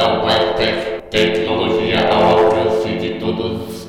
[0.00, 3.86] Inovação Webtech, tecnologia ao alcance de todos.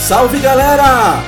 [0.00, 1.22] Salve galera!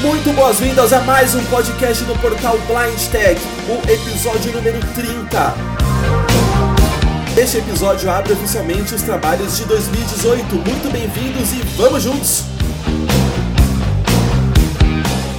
[0.00, 3.38] Muito boas-vindas a mais um podcast do portal Blind Tech,
[3.68, 5.77] o episódio número 30.
[7.48, 10.54] Este episódio abre oficialmente os trabalhos de 2018.
[10.54, 12.42] Muito bem-vindos e vamos juntos!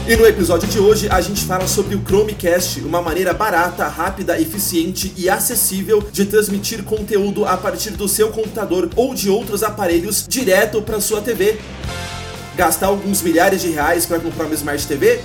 [0.07, 4.41] E no episódio de hoje a gente fala sobre o Chromecast, uma maneira barata, rápida,
[4.41, 10.25] eficiente e acessível de transmitir conteúdo a partir do seu computador ou de outros aparelhos
[10.27, 11.61] direto para sua TV.
[12.55, 15.21] Gastar alguns milhares de reais para comprar uma Smart TV?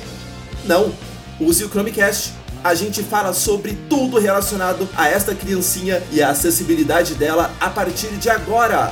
[0.66, 0.93] Não,
[1.41, 2.44] use o Chromecast.
[2.64, 8.09] A gente fala sobre tudo relacionado a esta criancinha e a acessibilidade dela a partir
[8.16, 8.90] de agora.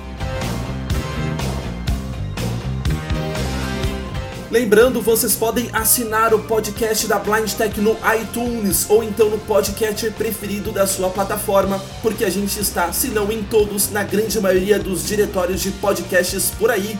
[4.49, 10.09] Lembrando, vocês podem assinar o podcast da Blind Tech no iTunes ou então no podcast
[10.11, 14.79] preferido da sua plataforma, porque a gente está, se não em todos, na grande maioria
[14.79, 16.97] dos diretórios de podcasts por aí.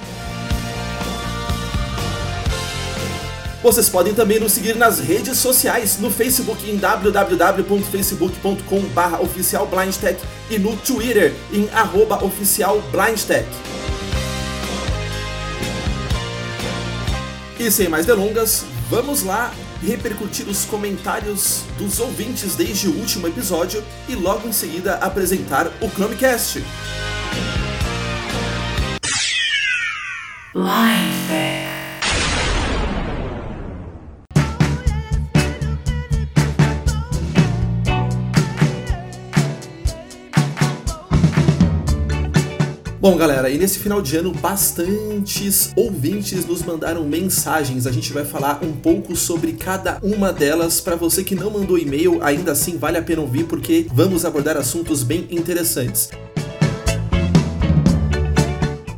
[3.64, 10.20] Vocês podem também nos seguir nas redes sociais, no Facebook em www.facebook.com.br oficialblindtech
[10.50, 11.70] e no Twitter em
[12.22, 13.48] oficialblindtech.
[17.58, 23.82] E sem mais delongas, vamos lá repercutir os comentários dos ouvintes desde o último episódio
[24.10, 26.62] e logo em seguida apresentar o Chromecast.
[43.04, 47.86] Bom, galera, e nesse final de ano, bastantes ouvintes nos mandaram mensagens.
[47.86, 50.80] A gente vai falar um pouco sobre cada uma delas.
[50.80, 54.56] Para você que não mandou e-mail, ainda assim vale a pena ouvir porque vamos abordar
[54.56, 56.12] assuntos bem interessantes.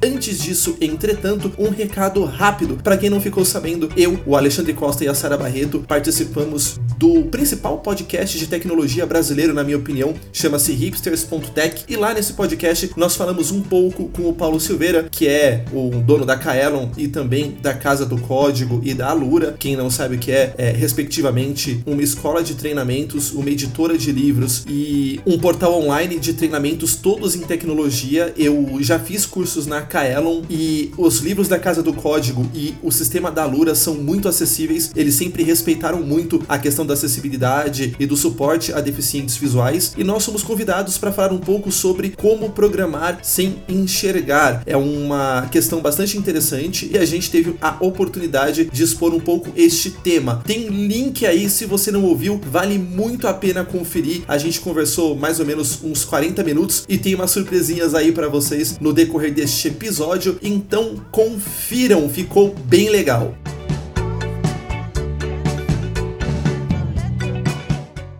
[0.04, 2.78] Antes disso, entretanto, um recado rápido.
[2.84, 7.23] Para quem não ficou sabendo, eu, o Alexandre Costa e a Sara Barreto participamos do
[7.25, 11.83] principal podcast de tecnologia brasileiro, na minha opinião, chama-se hipsters.tech.
[11.88, 15.89] E lá nesse podcast nós falamos um pouco com o Paulo Silveira, que é o
[16.01, 19.56] dono da Kaelon e também da Casa do Código e da Alura.
[19.59, 24.12] Quem não sabe o que é, é respectivamente uma escola de treinamentos, uma editora de
[24.12, 28.33] livros e um portal online de treinamentos todos em tecnologia.
[28.38, 32.91] Eu já fiz cursos na Kaelon e os livros da Casa do Código e o
[32.91, 34.91] sistema da Alura são muito acessíveis.
[34.95, 39.94] Eles sempre respeitaram muito a questão da acessibilidade e do suporte a deficientes visuais.
[39.97, 44.63] E nós somos convidados para falar um pouco sobre como programar sem enxergar.
[44.66, 49.51] É uma questão bastante interessante e a gente teve a oportunidade de expor um pouco
[49.56, 50.41] este tema.
[50.45, 54.24] Tem link aí, se você não ouviu, vale muito a pena conferir.
[54.28, 58.28] A gente conversou mais ou menos uns 40 minutos e tem umas surpresinhas aí para
[58.28, 60.38] vocês no decorrer deste episódio.
[60.41, 63.35] Então confiram, ficou bem legal.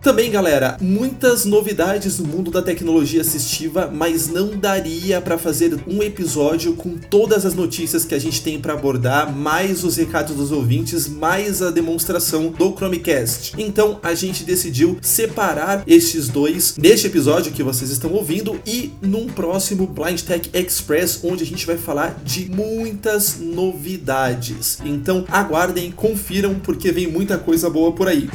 [0.06, 6.00] Também, galera, muitas novidades no mundo da tecnologia assistiva, mas não daria para fazer um
[6.00, 10.52] episódio com todas as notícias que a gente tem para abordar, mais os recados dos
[10.52, 13.54] ouvintes, mais a demonstração do Chromecast.
[13.58, 19.26] Então, a gente decidiu separar estes dois neste episódio que vocês estão ouvindo e num
[19.26, 24.78] próximo Blind Tech Express, onde a gente vai falar de muitas novidades.
[24.84, 28.30] Então, aguardem, confiram porque vem muita coisa boa por aí.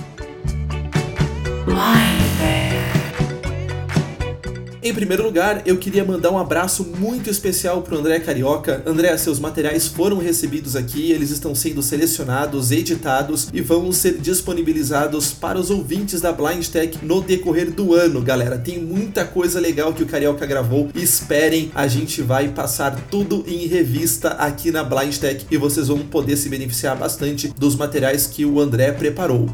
[4.83, 8.83] Em primeiro lugar, eu queria mandar um abraço muito especial pro André Carioca.
[8.86, 15.31] André, seus materiais foram recebidos aqui, eles estão sendo selecionados, editados e vão ser disponibilizados
[15.31, 18.57] para os ouvintes da Blind Tech no decorrer do ano, galera.
[18.57, 20.89] Tem muita coisa legal que o Carioca gravou.
[20.94, 26.00] Esperem, a gente vai passar tudo em revista aqui na Blind Tech e vocês vão
[26.00, 29.48] poder se beneficiar bastante dos materiais que o André preparou.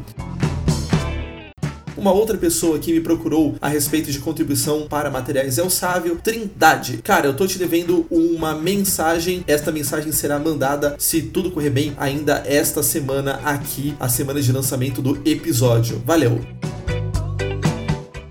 [1.98, 6.14] Uma outra pessoa que me procurou a respeito de contribuição para materiais é o Sávio
[6.22, 6.98] Trindade.
[6.98, 9.42] Cara, eu tô te devendo uma mensagem.
[9.48, 14.52] Esta mensagem será mandada, se tudo correr bem, ainda esta semana aqui, a semana de
[14.52, 16.00] lançamento do episódio.
[16.06, 16.67] Valeu!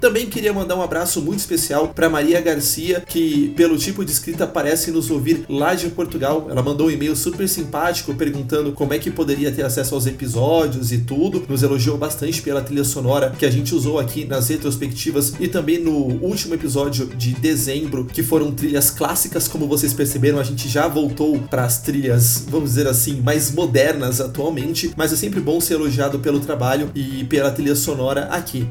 [0.07, 4.47] Também queria mandar um abraço muito especial para Maria Garcia, que pelo tipo de escrita
[4.47, 6.47] parece nos ouvir lá de Portugal.
[6.49, 10.93] Ela mandou um e-mail super simpático perguntando como é que poderia ter acesso aos episódios
[10.93, 11.43] e tudo.
[11.49, 15.77] Nos elogiou bastante pela trilha sonora que a gente usou aqui nas retrospectivas e também
[15.77, 20.87] no último episódio de dezembro, que foram trilhas clássicas, como vocês perceberam, a gente já
[20.87, 25.73] voltou para as trilhas, vamos dizer assim, mais modernas atualmente, mas é sempre bom ser
[25.73, 28.65] elogiado pelo trabalho e pela trilha sonora aqui.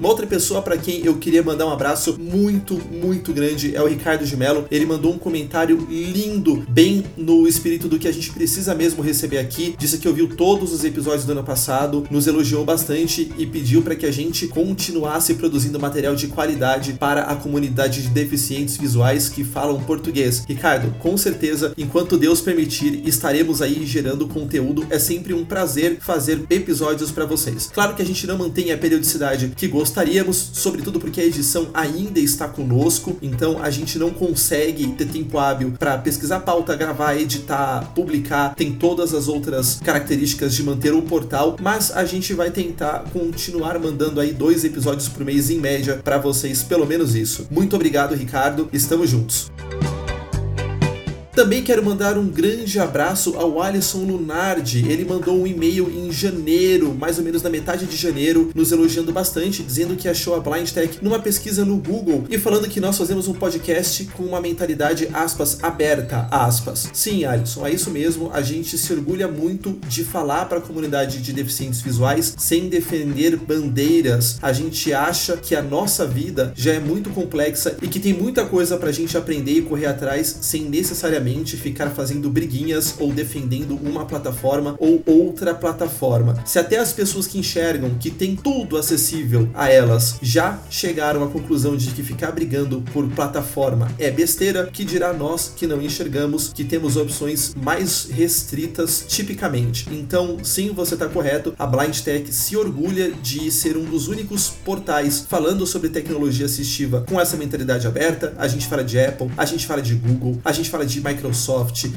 [0.00, 3.86] Uma outra pessoa para quem eu queria mandar um abraço muito, muito grande é o
[3.86, 4.64] Ricardo de Mello.
[4.70, 9.36] Ele mandou um comentário lindo, bem no espírito do que a gente precisa mesmo receber
[9.36, 9.74] aqui.
[9.78, 13.94] Disse que ouviu todos os episódios do ano passado, nos elogiou bastante e pediu para
[13.94, 19.44] que a gente continuasse produzindo material de qualidade para a comunidade de deficientes visuais que
[19.44, 20.46] falam português.
[20.48, 24.86] Ricardo, com certeza, enquanto Deus permitir, estaremos aí gerando conteúdo.
[24.88, 27.68] É sempre um prazer fazer episódios para vocês.
[27.70, 31.68] Claro que a gente não mantém a periodicidade que gostaria gostaríamos, sobretudo porque a edição
[31.74, 37.16] ainda está conosco, então a gente não consegue ter tempo hábil para pesquisar pauta, gravar,
[37.16, 42.52] editar, publicar, tem todas as outras características de manter o portal, mas a gente vai
[42.52, 47.48] tentar continuar mandando aí dois episódios por mês em média para vocês, pelo menos isso.
[47.50, 49.50] Muito obrigado, Ricardo, estamos juntos.
[51.40, 54.86] Também quero mandar um grande abraço ao Alisson Lunardi.
[54.86, 59.10] Ele mandou um e-mail em janeiro, mais ou menos na metade de janeiro, nos elogiando
[59.10, 62.98] bastante, dizendo que achou a Blind Tech numa pesquisa no Google e falando que nós
[62.98, 66.90] fazemos um podcast com uma mentalidade, aspas, aberta, aspas.
[66.92, 68.30] Sim, Alisson, é isso mesmo.
[68.34, 73.38] A gente se orgulha muito de falar para a comunidade de deficientes visuais sem defender
[73.38, 74.36] bandeiras.
[74.42, 78.44] A gente acha que a nossa vida já é muito complexa e que tem muita
[78.44, 83.76] coisa para a gente aprender e correr atrás sem necessariamente ficar fazendo briguinhas ou defendendo
[83.76, 86.42] uma plataforma ou outra plataforma.
[86.44, 91.28] Se até as pessoas que enxergam que tem tudo acessível a elas já chegaram à
[91.28, 96.52] conclusão de que ficar brigando por plataforma é besteira, que dirá nós que não enxergamos,
[96.52, 99.88] que temos opções mais restritas tipicamente.
[99.90, 104.48] Então, sim, você está correto, a Blind Tech se orgulha de ser um dos únicos
[104.48, 108.34] portais falando sobre tecnologia assistiva com essa mentalidade aberta.
[108.38, 111.19] A gente fala de Apple, a gente fala de Google, a gente fala de Microsoft,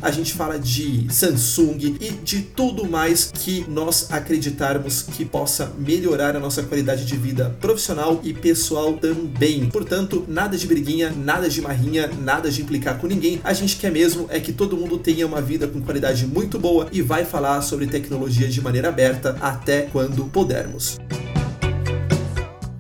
[0.02, 6.36] a gente fala de Samsung e de tudo mais que nós acreditarmos que possa melhorar
[6.36, 9.70] a nossa qualidade de vida profissional e pessoal também.
[9.70, 13.40] Portanto, nada de briguinha, nada de marrinha, nada de implicar com ninguém.
[13.44, 16.88] A gente quer mesmo é que todo mundo tenha uma vida com qualidade muito boa
[16.92, 20.98] e vai falar sobre tecnologia de maneira aberta até quando pudermos.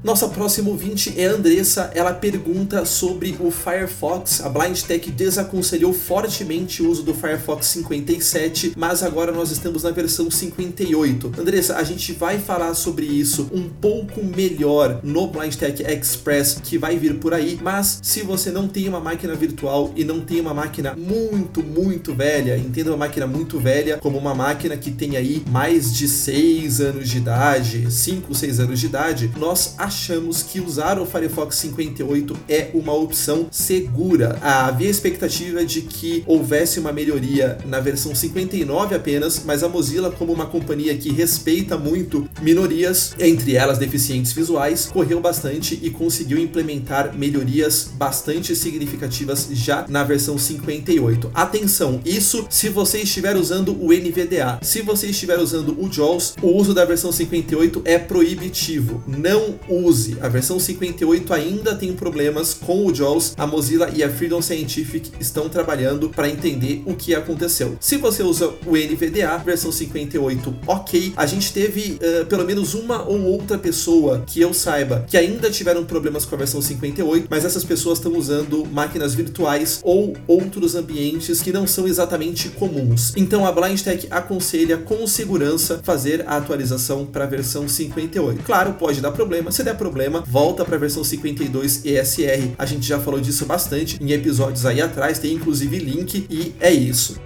[0.03, 1.89] Nossa próxima ouvinte é a Andressa.
[1.95, 4.41] Ela pergunta sobre o Firefox.
[4.43, 9.91] A Blind Tech desaconselhou fortemente o uso do Firefox 57, mas agora nós estamos na
[9.91, 11.31] versão 58.
[11.39, 16.77] Andressa, a gente vai falar sobre isso um pouco melhor no Blind Tech Express que
[16.77, 20.41] vai vir por aí, mas se você não tem uma máquina virtual e não tem
[20.41, 25.15] uma máquina muito, muito velha, entenda uma máquina muito velha como uma máquina que tem
[25.15, 30.41] aí mais de 6 anos de idade, 5, 6 anos de idade, nós achamos achamos
[30.41, 34.39] que usar o Firefox 58 é uma opção segura.
[34.41, 40.33] Havia expectativa de que houvesse uma melhoria na versão 59 apenas, mas a Mozilla, como
[40.33, 47.15] uma companhia que respeita muito minorias, entre elas deficientes visuais, correu bastante e conseguiu implementar
[47.15, 51.29] melhorias bastante significativas já na versão 58.
[51.35, 54.59] Atenção, isso se você estiver usando o NVDA.
[54.63, 59.03] Se você estiver usando o JAWS, o uso da versão 58 é proibitivo.
[59.05, 60.17] Não use.
[60.21, 63.33] A versão 58 ainda tem problemas com o JAWS.
[63.37, 67.77] A Mozilla e a Freedom Scientific estão trabalhando para entender o que aconteceu.
[67.79, 71.13] Se você usa o NVDA, versão 58, ok.
[71.15, 75.49] A gente teve uh, pelo menos uma ou outra pessoa que eu saiba que ainda
[75.49, 80.75] tiveram problemas com a versão 58, mas essas pessoas estão usando máquinas virtuais ou outros
[80.75, 83.13] ambientes que não são exatamente comuns.
[83.15, 88.43] Então a Blind Tech aconselha com segurança fazer a atualização para a versão 58.
[88.43, 89.51] Claro, pode dar problema.
[89.51, 92.53] Se der der problema, volta para a versão 52 ESR.
[92.57, 96.71] A gente já falou disso bastante em episódios aí atrás, tem inclusive link e é
[96.71, 97.19] isso.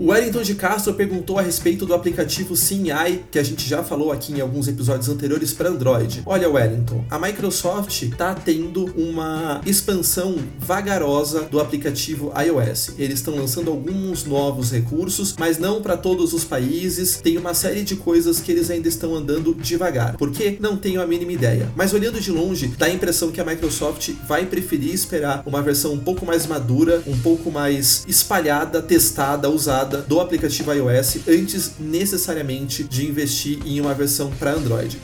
[0.00, 4.12] O Wellington de Castro perguntou a respeito do aplicativo SimEye, que a gente já falou
[4.12, 6.22] aqui em alguns episódios anteriores para Android.
[6.24, 12.92] Olha, Wellington, a Microsoft está tendo uma expansão vagarosa do aplicativo iOS.
[12.96, 17.16] Eles estão lançando alguns novos recursos, mas não para todos os países.
[17.16, 20.16] Tem uma série de coisas que eles ainda estão andando devagar.
[20.16, 20.58] Por quê?
[20.60, 21.72] Não tenho a mínima ideia.
[21.74, 25.92] Mas olhando de longe, dá a impressão que a Microsoft vai preferir esperar uma versão
[25.92, 32.84] um pouco mais madura, um pouco mais espalhada, testada, usada do aplicativo iOS antes necessariamente
[32.84, 34.98] de investir em uma versão para Android.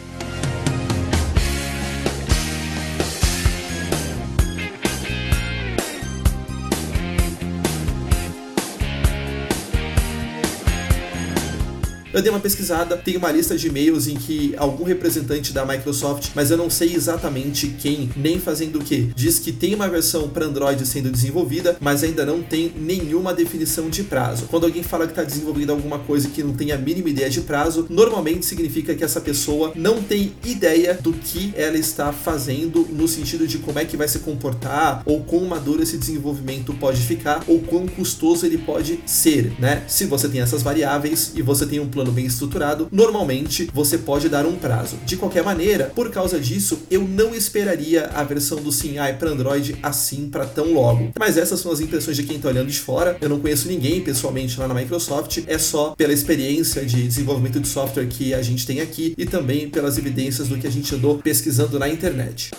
[12.14, 16.28] Eu dei uma pesquisada, tem uma lista de e-mails em que algum representante da Microsoft,
[16.32, 20.28] mas eu não sei exatamente quem, nem fazendo o que, diz que tem uma versão
[20.28, 24.46] para Android sendo desenvolvida, mas ainda não tem nenhuma definição de prazo.
[24.46, 27.40] Quando alguém fala que está desenvolvendo alguma coisa que não tem a mínima ideia de
[27.40, 33.08] prazo, normalmente significa que essa pessoa não tem ideia do que ela está fazendo no
[33.08, 37.42] sentido de como é que vai se comportar ou quão maduro esse desenvolvimento pode ficar
[37.48, 39.82] ou quão custoso ele pode ser, né?
[39.88, 43.96] Se você tem essas variáveis e você tem um plano plano bem estruturado, normalmente você
[43.96, 44.96] pode dar um prazo.
[45.06, 49.76] De qualquer maneira, por causa disso, eu não esperaria a versão do SimEye para Android
[49.82, 51.12] assim para tão logo.
[51.18, 53.16] Mas essas são as impressões de quem está olhando de fora.
[53.20, 57.68] Eu não conheço ninguém pessoalmente lá na Microsoft, é só pela experiência de desenvolvimento de
[57.68, 61.18] software que a gente tem aqui e também pelas evidências do que a gente andou
[61.18, 62.50] pesquisando na internet.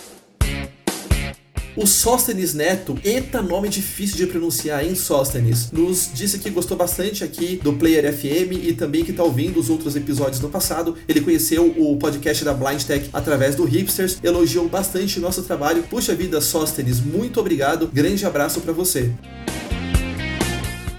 [1.76, 5.70] O Sóstenes Neto, eita nome difícil de pronunciar, hein, Sóstenes?
[5.70, 9.68] Nos disse que gostou bastante aqui do Player FM e também que tá ouvindo os
[9.68, 10.96] outros episódios no passado.
[11.06, 15.82] Ele conheceu o podcast da Blind Tech através do Hipsters, elogiou bastante nosso trabalho.
[15.82, 17.90] Puxa vida, Sóstenes, muito obrigado.
[17.92, 19.12] Grande abraço para você.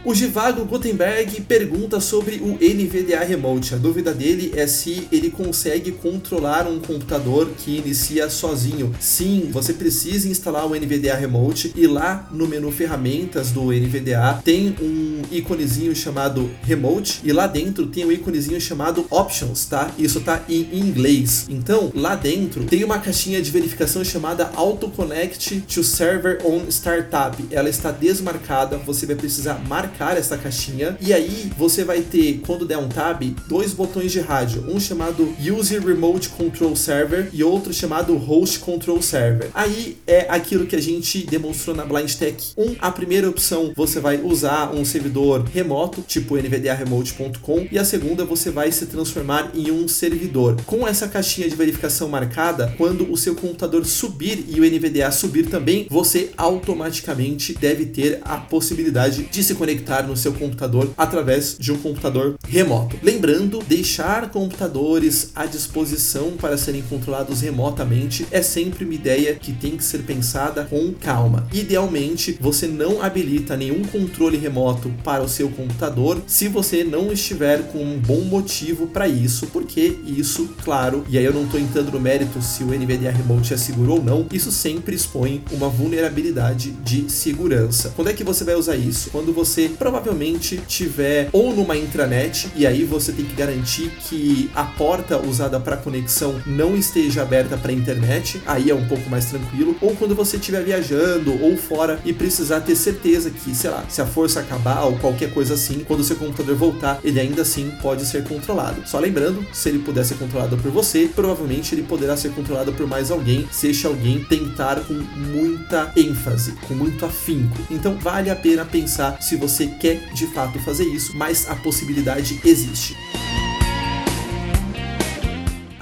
[0.07, 3.75] O Givago Gutenberg pergunta sobre o NVDA Remote.
[3.75, 8.95] A dúvida dele é se ele consegue controlar um computador que inicia sozinho.
[9.01, 14.73] Sim, você precisa instalar o NVDA Remote e lá no menu ferramentas do NVDA tem
[14.81, 19.91] um íconezinho chamado Remote e lá dentro tem um íconezinho chamado Options, tá?
[19.99, 21.47] Isso tá em inglês.
[21.49, 27.35] Então, lá dentro tem uma caixinha de verificação chamada Auto Connect to Server on Startup.
[27.51, 32.41] Ela está desmarcada, você vai precisar marcar marcar essa caixinha e aí você vai ter,
[32.45, 37.43] quando der um tab, dois botões de rádio, um chamado User Remote Control Server e
[37.43, 39.49] outro chamado Host Control Server.
[39.53, 42.75] Aí é aquilo que a gente demonstrou na Blind Tech 1.
[42.79, 48.51] A primeira opção você vai usar um servidor remoto, tipo nvdaremote.com, e a segunda você
[48.51, 50.61] vai se transformar em um servidor.
[50.65, 55.47] Com essa caixinha de verificação marcada, quando o seu computador subir e o NVDA subir
[55.47, 61.55] também, você automaticamente deve ter a possibilidade de se conectar conectar no seu computador através
[61.59, 62.97] de um computador remoto.
[63.03, 69.77] Lembrando, deixar computadores à disposição para serem controlados remotamente é sempre uma ideia que tem
[69.77, 71.47] que ser pensada com calma.
[71.53, 77.63] Idealmente, você não habilita nenhum controle remoto para o seu computador se você não estiver
[77.71, 81.91] com um bom motivo para isso, porque isso, claro, e aí eu não estou entrando
[81.91, 86.71] no mérito se o NVDA Remote é seguro ou não, isso sempre expõe uma vulnerabilidade
[86.71, 87.91] de segurança.
[87.95, 89.09] Quando é que você vai usar isso?
[89.11, 94.63] Quando você provavelmente tiver ou numa intranet e aí você tem que garantir que a
[94.63, 99.75] porta usada para conexão não esteja aberta para internet, aí é um pouco mais tranquilo,
[99.81, 104.01] ou quando você estiver viajando ou fora e precisar ter certeza que, sei lá, se
[104.01, 107.71] a força acabar ou qualquer coisa assim, quando o seu computador voltar, ele ainda assim
[107.81, 108.81] pode ser controlado.
[108.85, 112.87] Só lembrando, se ele puder ser controlado por você, provavelmente ele poderá ser controlado por
[112.87, 117.57] mais alguém, se este alguém tentar com muita ênfase, com muito afinco.
[117.69, 122.39] Então vale a pena pensar se você quer de fato fazer isso, mas a possibilidade
[122.43, 122.95] existe.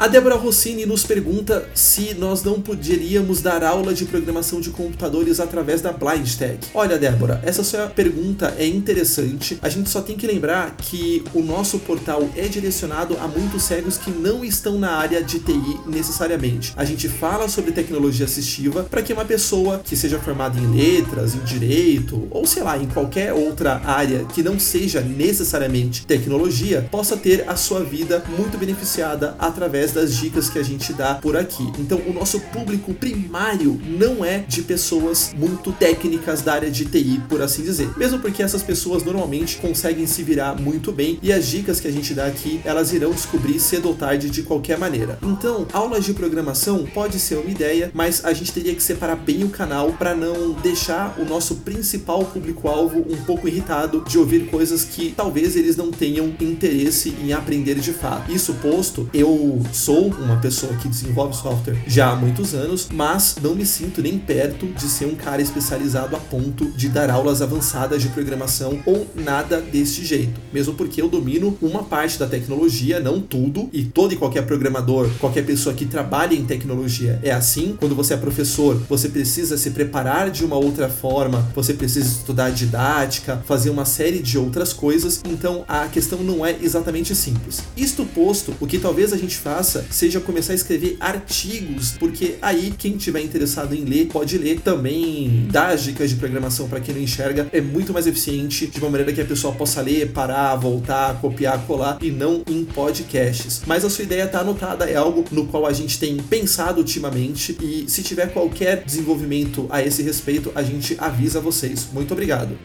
[0.05, 5.39] A Débora Rossini nos pergunta se nós não poderíamos dar aula de programação de computadores
[5.39, 6.29] através da Blind.
[6.75, 9.57] Olha, Débora, essa sua pergunta é interessante.
[9.63, 13.97] A gente só tem que lembrar que o nosso portal é direcionado a muitos cegos
[13.97, 16.71] que não estão na área de TI necessariamente.
[16.75, 21.33] A gente fala sobre tecnologia assistiva para que uma pessoa que seja formada em letras,
[21.33, 27.17] em direito ou sei lá, em qualquer outra área que não seja necessariamente tecnologia, possa
[27.17, 31.63] ter a sua vida muito beneficiada através das dicas que a gente dá por aqui.
[31.79, 37.21] Então, o nosso público primário não é de pessoas muito técnicas da área de TI,
[37.27, 37.89] por assim dizer.
[37.97, 41.91] Mesmo porque essas pessoas normalmente conseguem se virar muito bem e as dicas que a
[41.91, 45.17] gente dá aqui, elas irão descobrir cedo ou tarde de qualquer maneira.
[45.23, 49.43] Então, aulas de programação pode ser uma ideia, mas a gente teria que separar bem
[49.43, 54.83] o canal para não deixar o nosso principal público-alvo um pouco irritado de ouvir coisas
[54.83, 58.31] que talvez eles não tenham interesse em aprender de fato.
[58.31, 63.53] Isso posto, eu sou uma pessoa que desenvolve software já há muitos anos, mas não
[63.53, 68.01] me sinto nem perto de ser um cara especializado a ponto de dar aulas avançadas
[68.01, 70.39] de programação ou nada desse jeito.
[70.53, 75.10] Mesmo porque eu domino uma parte da tecnologia, não tudo, e todo e qualquer programador,
[75.20, 77.75] qualquer pessoa que trabalha em tecnologia é assim.
[77.77, 82.51] Quando você é professor, você precisa se preparar de uma outra forma, você precisa estudar
[82.51, 87.62] didática, fazer uma série de outras coisas, então a questão não é exatamente simples.
[87.75, 92.74] Isto posto, o que talvez a gente faça seja começar a escrever artigos, porque aí
[92.77, 96.95] quem tiver interessado em ler pode ler também dar as dicas de programação para quem
[96.95, 100.55] não enxerga, é muito mais eficiente de uma maneira que a pessoa possa ler, parar,
[100.55, 103.62] voltar, copiar, colar e não em podcasts.
[103.65, 107.57] Mas a sua ideia está anotada, é algo no qual a gente tem pensado ultimamente
[107.62, 111.88] e se tiver qualquer desenvolvimento a esse respeito, a gente avisa vocês.
[111.91, 112.57] Muito obrigado.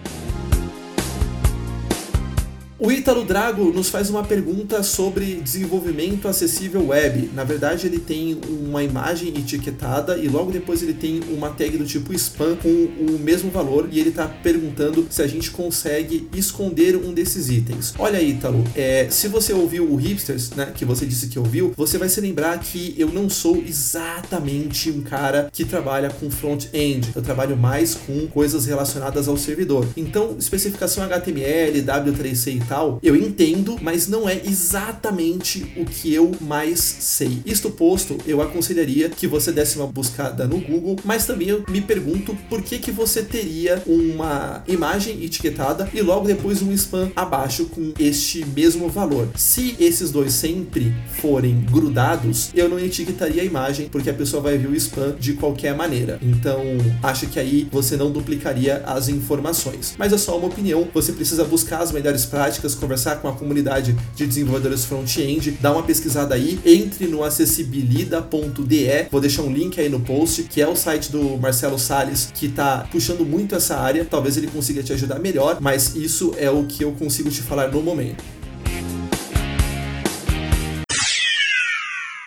[2.83, 7.31] O Ítalo Drago nos faz uma pergunta sobre desenvolvimento acessível web.
[7.35, 11.85] Na verdade, ele tem uma imagem etiquetada e logo depois ele tem uma tag do
[11.85, 16.97] tipo spam com o mesmo valor e ele está perguntando se a gente consegue esconder
[16.97, 17.93] um desses itens.
[17.99, 21.99] Olha, Ítalo, é, se você ouviu o Hipsters, né, que você disse que ouviu, você
[21.99, 27.11] vai se lembrar que eu não sou exatamente um cara que trabalha com front-end.
[27.15, 29.87] Eu trabalho mais com coisas relacionadas ao servidor.
[29.95, 32.70] Então, especificação HTML, W3C e
[33.03, 37.41] eu entendo, mas não é exatamente o que eu mais sei.
[37.45, 41.81] Isto posto, eu aconselharia que você desse uma buscada no Google, mas também eu me
[41.81, 47.67] pergunto por que que você teria uma imagem etiquetada e logo depois um spam abaixo
[47.67, 49.29] com este mesmo valor.
[49.37, 54.57] Se esses dois sempre forem grudados, eu não etiquetaria a imagem porque a pessoa vai
[54.59, 56.19] ver o spam de qualquer maneira.
[56.23, 56.63] Então,
[57.03, 59.95] acho que aí você não duplicaria as informações.
[59.99, 63.33] Mas é só uma opinião, você precisa buscar as melhores práticas práticas, conversar com a
[63.33, 69.81] comunidade de desenvolvedores front-end, dá uma pesquisada aí, entre no acessibilida.de, vou deixar um link
[69.81, 73.77] aí no post, que é o site do Marcelo Sales, que está puxando muito essa
[73.79, 77.41] área, talvez ele consiga te ajudar melhor, mas isso é o que eu consigo te
[77.41, 78.23] falar no momento.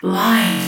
[0.04, 0.63] Life.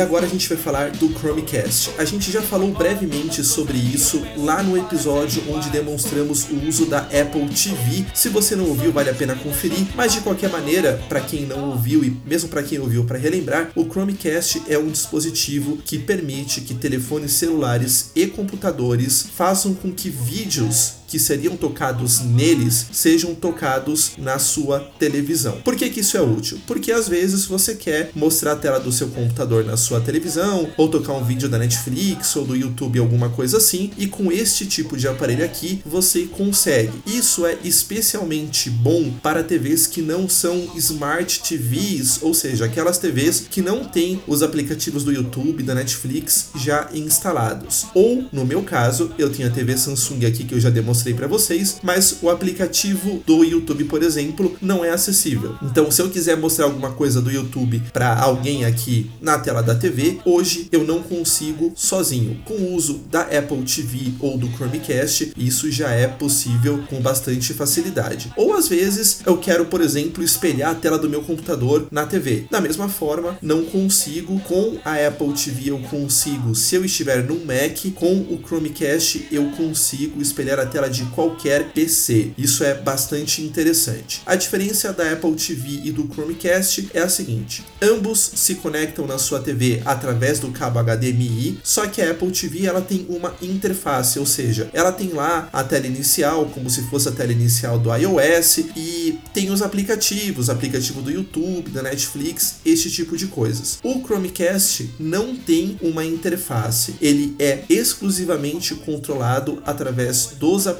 [0.00, 1.90] E agora a gente vai falar do Chromecast.
[1.98, 7.00] A gente já falou brevemente sobre isso lá no episódio onde demonstramos o uso da
[7.00, 8.06] Apple TV.
[8.14, 11.72] Se você não ouviu, vale a pena conferir, mas de qualquer maneira, para quem não
[11.72, 16.62] ouviu e mesmo para quem ouviu para relembrar, o Chromecast é um dispositivo que permite
[16.62, 24.12] que telefones celulares e computadores façam com que vídeos que seriam tocados neles sejam tocados
[24.16, 25.60] na sua televisão.
[25.62, 26.58] Por que, que isso é útil?
[26.66, 30.88] Porque às vezes você quer mostrar a tela do seu computador na sua televisão, ou
[30.88, 34.96] tocar um vídeo da Netflix ou do YouTube, alguma coisa assim, e com este tipo
[34.96, 37.02] de aparelho aqui você consegue.
[37.04, 43.46] Isso é especialmente bom para TVs que não são Smart TVs, ou seja, aquelas TVs
[43.50, 47.86] que não têm os aplicativos do YouTube, da Netflix já instalados.
[47.94, 51.14] Ou, no meu caso, eu tenho a TV Samsung aqui que eu já demonstrei mostrei
[51.14, 55.56] para vocês, mas o aplicativo do YouTube, por exemplo, não é acessível.
[55.62, 59.74] Então, se eu quiser mostrar alguma coisa do YouTube para alguém aqui na tela da
[59.74, 62.42] TV, hoje eu não consigo sozinho.
[62.44, 67.54] Com o uso da Apple TV ou do Chromecast, isso já é possível com bastante
[67.54, 68.30] facilidade.
[68.36, 72.46] Ou às vezes eu quero, por exemplo, espelhar a tela do meu computador na TV.
[72.50, 77.36] Da mesma forma, não consigo com a Apple TV, eu consigo, se eu estiver no
[77.36, 82.32] Mac, com o Chromecast eu consigo espelhar a tela de qualquer PC.
[82.36, 84.22] Isso é bastante interessante.
[84.26, 89.18] A diferença da Apple TV e do Chromecast é a seguinte: ambos se conectam na
[89.18, 94.18] sua TV através do cabo HDMI, só que a Apple TV ela tem uma interface,
[94.18, 97.94] ou seja, ela tem lá a tela inicial, como se fosse a tela inicial do
[97.94, 103.78] iOS, e tem os aplicativos, aplicativo do YouTube, da Netflix, este tipo de coisas.
[103.82, 110.79] O Chromecast não tem uma interface, ele é exclusivamente controlado através dos aplicativos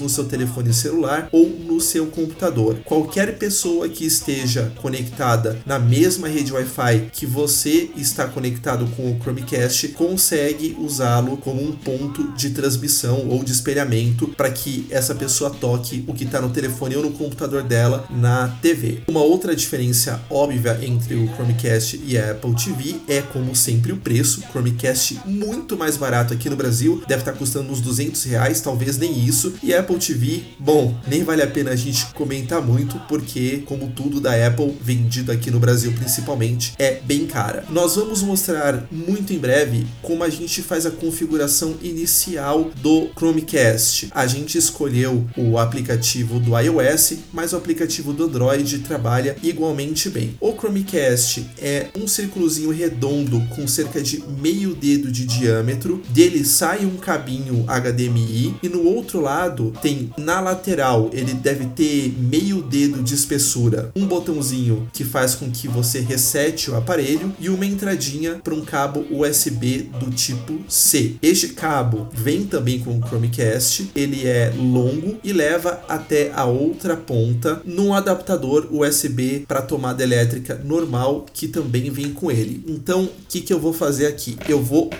[0.00, 2.78] no seu telefone celular ou no seu computador.
[2.84, 9.18] Qualquer pessoa que esteja conectada na mesma rede Wi-Fi que você está conectado com o
[9.20, 15.50] Chromecast consegue usá-lo como um ponto de transmissão ou de espelhamento para que essa pessoa
[15.50, 19.02] toque o que está no telefone ou no computador dela na TV.
[19.08, 23.96] Uma outra diferença óbvia entre o Chromecast e a Apple TV é, como sempre, o
[23.96, 24.42] preço.
[24.50, 28.98] Chromecast muito mais barato aqui no Brasil, deve estar tá custando uns 200 reais, talvez
[28.98, 29.31] nem isso.
[29.62, 33.88] E a Apple TV, bom, nem vale a pena a gente comentar muito, porque, como
[33.88, 37.64] tudo da Apple, vendido aqui no Brasil principalmente, é bem cara.
[37.70, 44.08] Nós vamos mostrar muito em breve como a gente faz a configuração inicial do Chromecast.
[44.10, 50.36] A gente escolheu o aplicativo do iOS, mas o aplicativo do Android trabalha igualmente bem.
[50.40, 56.84] O Chromecast é um círculozinho redondo com cerca de meio dedo de diâmetro, dele sai
[56.84, 63.02] um cabinho HDMI e no outro lado tem na lateral, ele deve ter meio dedo
[63.02, 68.40] de espessura, um botãozinho que faz com que você resete o aparelho e uma entradinha
[68.42, 71.16] para um cabo USB do tipo C.
[71.22, 76.96] Este cabo vem também com o Chromecast, ele é longo e leva até a outra
[76.96, 82.62] ponta num adaptador USB para tomada elétrica normal que também vem com ele.
[82.66, 84.36] Então, o que, que eu vou fazer aqui?
[84.48, 84.90] Eu vou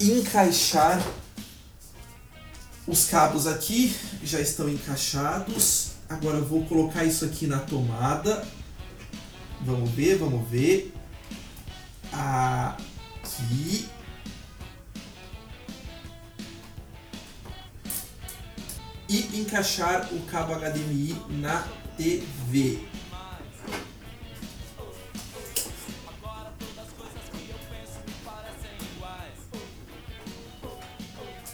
[0.00, 1.02] encaixar
[2.86, 5.92] os cabos aqui, já estão encaixados.
[6.08, 8.46] Agora eu vou colocar isso aqui na tomada.
[9.62, 10.94] Vamos ver, vamos ver.
[12.12, 13.88] Aqui.
[19.08, 22.95] E encaixar o cabo HDMI na TV.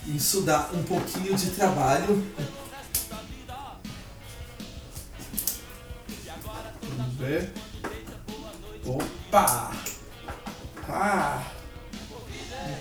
[0.06, 2.26] Isso dá um pouquinho de trabalho.
[6.96, 7.52] Vamos ver.
[8.84, 9.72] Opa!
[10.88, 11.42] Ah!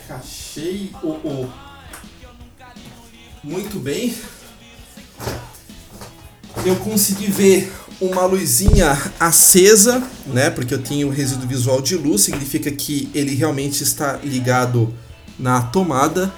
[0.03, 1.53] Encaixei o, o.
[3.43, 4.15] Muito bem.
[6.65, 10.49] Eu consegui ver uma luzinha acesa, né?
[10.49, 14.93] Porque eu tenho resíduo visual de luz, significa que ele realmente está ligado
[15.38, 16.34] na tomada.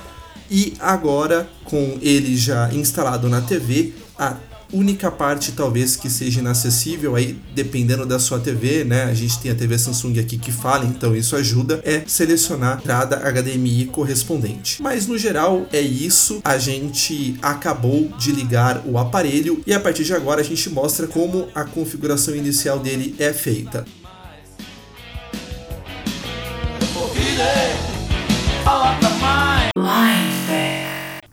[0.56, 4.38] E agora, com ele já instalado na TV, a
[4.72, 9.06] única parte talvez que seja inacessível aí dependendo da sua TV, né?
[9.06, 12.80] A gente tem a TV Samsung aqui que fala, então isso ajuda é selecionar a
[12.80, 14.80] entrada HDMI correspondente.
[14.80, 20.04] Mas no geral é isso, a gente acabou de ligar o aparelho e a partir
[20.04, 23.84] de agora a gente mostra como a configuração inicial dele é feita.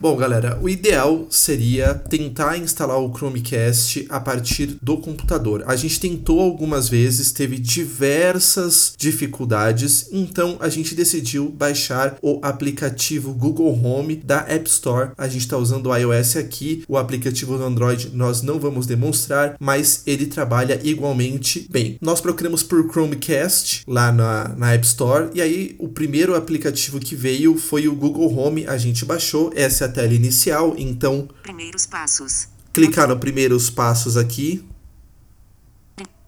[0.01, 5.63] Bom, galera, o ideal seria tentar instalar o Chromecast a partir do computador.
[5.67, 13.35] A gente tentou algumas vezes, teve diversas dificuldades, então a gente decidiu baixar o aplicativo
[13.35, 15.11] Google Home da App Store.
[15.19, 19.55] A gente está usando o iOS aqui, o aplicativo do Android nós não vamos demonstrar,
[19.61, 21.99] mas ele trabalha igualmente bem.
[22.01, 27.15] Nós procuramos por Chromecast lá na, na App Store e aí o primeiro aplicativo que
[27.15, 28.67] veio foi o Google Home.
[28.67, 31.29] A gente baixou, essa é tela inicial, então.
[31.43, 32.49] Primeiros passos.
[32.73, 34.65] Clicar no primeiros passos aqui.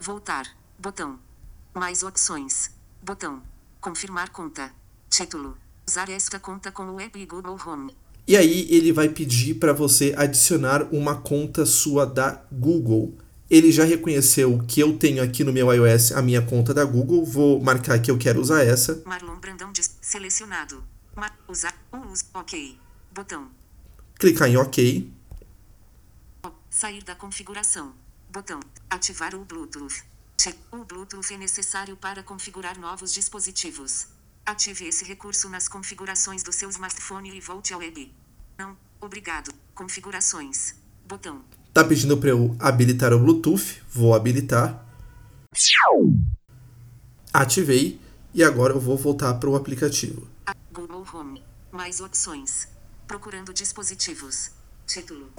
[0.00, 0.46] Voltar.
[0.78, 1.18] Botão.
[1.74, 2.70] Mais opções.
[3.02, 3.42] Botão.
[3.80, 4.72] Confirmar conta.
[5.08, 5.56] Título.
[5.88, 7.94] Usar esta conta com o app Google Home.
[8.26, 13.16] E aí ele vai pedir para você adicionar uma conta sua da Google.
[13.50, 17.24] Ele já reconheceu que eu tenho aqui no meu iOS a minha conta da Google.
[17.24, 19.02] Vou marcar que eu quero usar essa.
[19.04, 20.82] Marlon Brandão selecionado.
[21.14, 21.74] Mar usar.
[22.10, 22.24] Use.
[22.32, 22.81] Ok.
[23.14, 23.50] Botão.
[24.18, 25.12] Clicar em OK.
[26.70, 27.92] Sair da configuração.
[28.30, 28.58] Botão.
[28.88, 30.02] Ativar o Bluetooth.
[30.70, 34.06] O Bluetooth é necessário para configurar novos dispositivos.
[34.46, 38.10] Ative esse recurso nas configurações do seu smartphone e volte ao web.
[38.56, 38.76] Não.
[38.98, 39.52] Obrigado.
[39.74, 40.74] Configurações.
[41.06, 41.42] Botão.
[41.74, 43.82] Tá pedindo para eu habilitar o Bluetooth.
[43.90, 44.82] Vou habilitar.
[47.30, 48.00] Ativei.
[48.32, 50.26] E agora eu vou voltar para o aplicativo.
[50.72, 51.42] Google Home.
[51.70, 52.71] Mais opções.
[53.06, 54.50] Procurando dispositivos.
[54.86, 55.30] Título.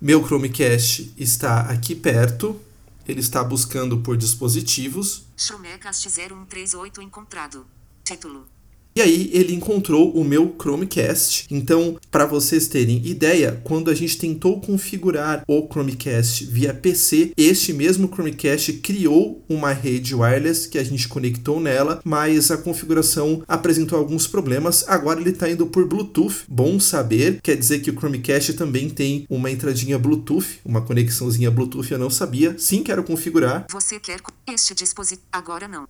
[0.00, 2.60] Meu Chromecast está aqui perto.
[3.06, 5.24] Ele está buscando por dispositivos.
[5.36, 7.66] Chromecast 0138 encontrado.
[8.04, 8.55] Título.
[8.96, 11.46] E aí ele encontrou o meu Chromecast.
[11.50, 17.74] Então, para vocês terem ideia, quando a gente tentou configurar o Chromecast via PC, este
[17.74, 23.98] mesmo Chromecast criou uma rede wireless que a gente conectou nela, mas a configuração apresentou
[23.98, 24.88] alguns problemas.
[24.88, 26.44] Agora ele está indo por Bluetooth.
[26.48, 31.92] Bom saber, quer dizer que o Chromecast também tem uma entradinha Bluetooth, uma conexãozinha Bluetooth,
[31.92, 32.58] eu não sabia.
[32.58, 33.66] Sim, quero configurar.
[33.70, 35.26] Você quer este dispositivo?
[35.30, 35.86] Agora não.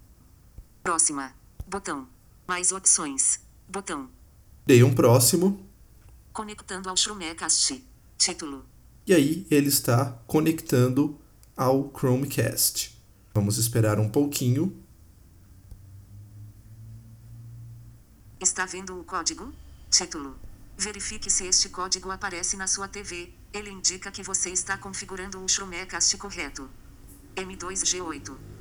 [0.82, 1.30] Próxima.
[1.68, 2.15] Botão.
[2.46, 3.40] Mais opções.
[3.68, 4.08] Botão.
[4.64, 5.66] Dei um próximo.
[6.32, 7.84] Conectando ao Chromecast.
[8.16, 8.64] Título.
[9.06, 11.18] E aí ele está conectando
[11.56, 12.96] ao Chromecast.
[13.34, 14.76] Vamos esperar um pouquinho.
[18.40, 19.52] Está vendo o código?
[19.90, 20.36] Título.
[20.78, 23.32] Verifique se este código aparece na sua TV.
[23.52, 26.68] Ele indica que você está configurando o Chromecast correto.
[27.34, 28.55] M2G8.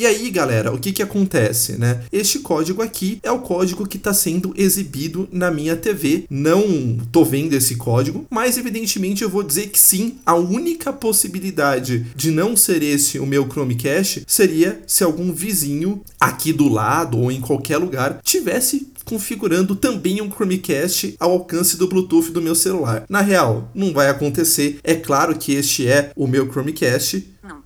[0.00, 2.00] E aí, galera, o que que acontece, né?
[2.10, 6.24] Este código aqui é o código que está sendo exibido na minha TV.
[6.30, 12.06] Não tô vendo esse código, mas evidentemente eu vou dizer que sim, a única possibilidade
[12.16, 17.30] de não ser esse o meu Chromecast seria se algum vizinho aqui do lado ou
[17.30, 23.04] em qualquer lugar tivesse configurando também um Chromecast ao alcance do Bluetooth do meu celular.
[23.06, 24.78] Na real, não vai acontecer.
[24.82, 27.28] É claro que este é o meu Chromecast.
[27.42, 27.59] Não.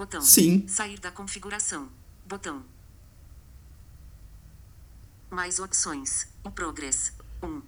[0.00, 0.22] Botão.
[0.22, 0.66] Sim.
[0.66, 1.86] Sair da configuração.
[2.26, 2.64] Botão.
[5.30, 6.26] Mais opções.
[6.42, 7.12] Em progress.
[7.42, 7.60] 1.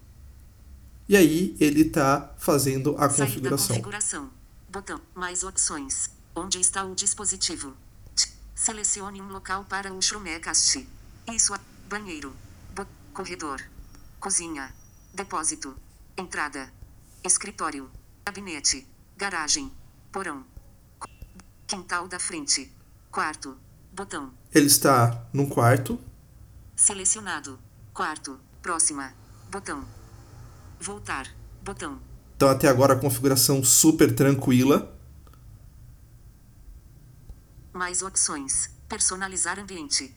[1.10, 3.68] E aí ele está fazendo a Sair da configuração.
[3.68, 4.30] configuração.
[4.70, 4.98] Botão.
[5.14, 6.08] Mais opções.
[6.34, 7.76] Onde está o dispositivo?
[8.54, 10.88] Selecione um local para o Chromecast.
[11.30, 11.52] Isso.
[11.52, 12.34] a- Banheiro.
[12.74, 13.60] Bo- corredor.
[14.18, 14.74] Cozinha.
[15.12, 15.76] Depósito.
[16.16, 16.72] Entrada.
[17.22, 17.90] Escritório.
[18.24, 18.86] Gabinete.
[19.18, 19.70] Garagem.
[20.10, 20.46] Porão.
[21.72, 22.70] Quintal da frente.
[23.10, 23.56] Quarto.
[23.90, 24.30] Botão.
[24.54, 25.98] Ele está no quarto.
[26.76, 27.58] Selecionado.
[27.94, 28.38] Quarto.
[28.60, 29.14] Próxima.
[29.50, 29.82] Botão.
[30.78, 31.34] Voltar.
[31.64, 31.98] Botão.
[32.36, 34.94] Então até agora a configuração super tranquila.
[37.72, 38.68] Mais opções.
[38.86, 40.14] Personalizar ambiente.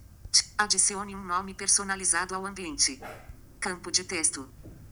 [0.58, 3.02] Adicione um nome personalizado ao ambiente.
[3.62, 4.46] Campo de texto.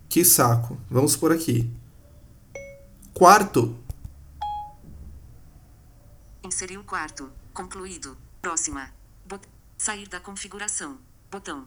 [0.07, 0.79] Que saco.
[0.89, 1.69] Vamos por aqui.
[3.13, 3.82] Quarto.
[6.43, 7.31] Inserir o quarto.
[7.53, 8.17] Concluído.
[8.41, 8.89] Próxima.
[9.25, 9.47] Bot...
[9.77, 10.97] Sair da configuração.
[11.31, 11.65] Botão.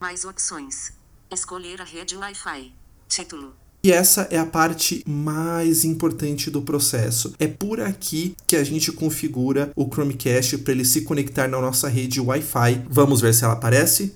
[0.00, 0.92] Mais opções.
[1.28, 2.72] Escolher a rede Wi-Fi.
[3.08, 3.56] Título.
[3.82, 7.34] E essa é a parte mais importante do processo.
[7.36, 11.88] É por aqui que a gente configura o Chromecast para ele se conectar na nossa
[11.88, 12.86] rede Wi-Fi.
[12.88, 14.14] Vamos ver se ela aparece.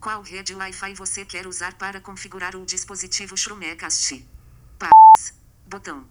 [0.00, 4.24] Qual rede Wi-Fi você quer usar para configurar o dispositivo Chromecast?
[4.78, 5.34] Paz.
[5.68, 6.04] Botão.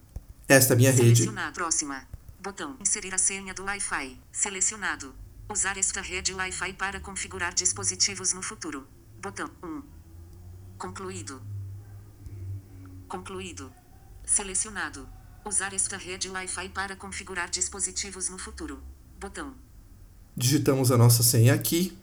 [0.50, 1.32] Esta é a minha rede.
[1.54, 2.06] Próxima.
[2.41, 2.75] Botão.
[2.80, 4.19] Inserir a senha do Wi-Fi.
[4.32, 5.13] Selecionado.
[5.47, 8.88] Usar esta rede Wi-Fi para configurar dispositivos no futuro.
[9.21, 9.84] Botão 1.
[10.75, 11.39] Concluído.
[13.08, 13.71] Concluído.
[14.25, 15.08] Selecionado.
[15.45, 18.82] Usar esta rede Wi-Fi para configurar dispositivos no futuro.
[19.19, 19.54] Botão.
[20.36, 21.95] Digitamos a nossa senha aqui.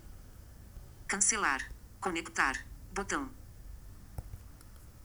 [1.09, 1.68] Cancelar.
[2.01, 2.64] Conectar.
[2.94, 3.29] Botão.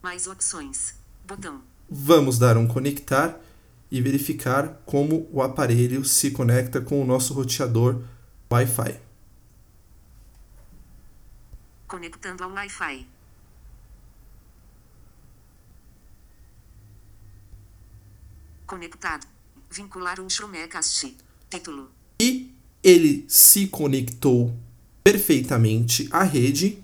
[0.00, 0.94] Mais opções.
[1.26, 1.60] Botão.
[1.90, 3.36] Vamos dar um conectar
[3.90, 8.02] e verificar como o aparelho se conecta com o nosso roteador
[8.50, 9.00] Wi-Fi.
[11.86, 13.06] Conectando ao Wi-Fi.
[18.66, 19.26] Conectado.
[19.70, 21.16] Vincular o Chromecast.
[21.50, 21.90] Título.
[22.20, 24.56] E ele se conectou
[25.02, 26.82] perfeitamente à rede.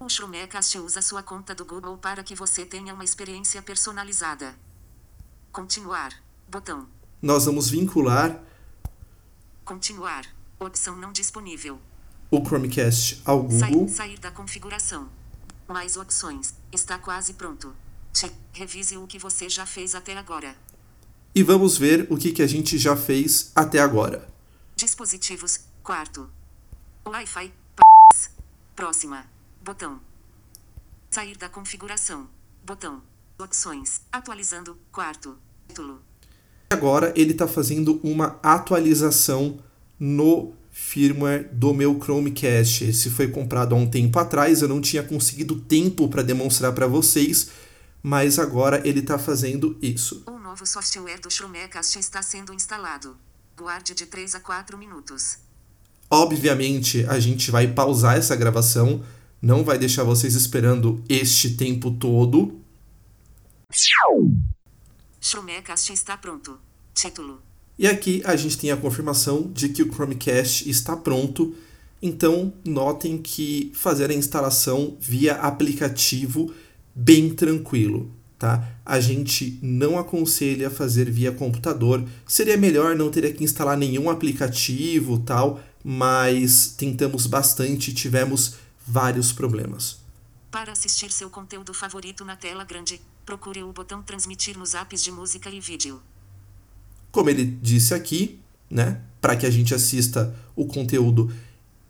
[0.00, 4.54] O Chromecast usa sua conta do Google para que você tenha uma experiência personalizada.
[5.52, 6.27] Continuar.
[6.48, 6.86] Botão.
[7.20, 8.42] Nós vamos vincular
[9.64, 10.24] Continuar.
[10.58, 11.78] Opção não disponível.
[12.30, 13.88] o Chromecast ao Sair, Google.
[13.88, 15.08] sair da configuração.
[15.68, 16.54] Mais opções.
[16.72, 17.74] Está quase pronto.
[18.14, 20.56] Che- Revise o que você já fez até agora.
[21.34, 24.26] e vamos ver o que, que a gente já fez até agora.
[24.74, 25.60] Dispositivos.
[25.82, 26.28] Quarto.
[27.06, 27.52] Wi-Fi.
[28.74, 29.26] Próxima.
[29.62, 30.00] Botão.
[31.10, 32.28] Sair da configuração.
[32.64, 33.02] Botão.
[33.38, 34.00] Opções.
[34.10, 34.76] Atualizando.
[34.90, 35.38] Quarto.
[35.68, 36.00] Título.
[36.70, 39.58] Agora ele está fazendo uma atualização
[39.98, 42.84] no firmware do meu Chromecast.
[42.84, 46.86] Esse foi comprado há um tempo atrás, eu não tinha conseguido tempo para demonstrar para
[46.86, 47.50] vocês,
[48.02, 50.22] mas agora ele está fazendo isso.
[50.28, 53.16] Um novo software do Chromecast está sendo instalado.
[53.56, 55.38] Guarde de 3 a 4 minutos.
[56.10, 59.02] Obviamente, a gente vai pausar essa gravação,
[59.42, 62.60] não vai deixar vocês esperando este tempo todo.
[65.20, 66.58] Chromecast está pronto.
[66.94, 67.42] Título.
[67.78, 71.54] E aqui a gente tem a confirmação de que o Chromecast está pronto.
[72.00, 76.52] Então, notem que fazer a instalação via aplicativo
[76.94, 78.68] bem tranquilo, tá?
[78.84, 82.04] A gente não aconselha fazer via computador.
[82.26, 88.54] Seria melhor não ter que instalar nenhum aplicativo, tal, mas tentamos bastante e tivemos
[88.86, 89.98] vários problemas.
[90.50, 95.12] Para assistir seu conteúdo favorito na tela grande, procure o botão transmitir nos apps de
[95.12, 96.00] música e vídeo.
[97.12, 101.30] Como ele disse aqui, né, para que a gente assista o conteúdo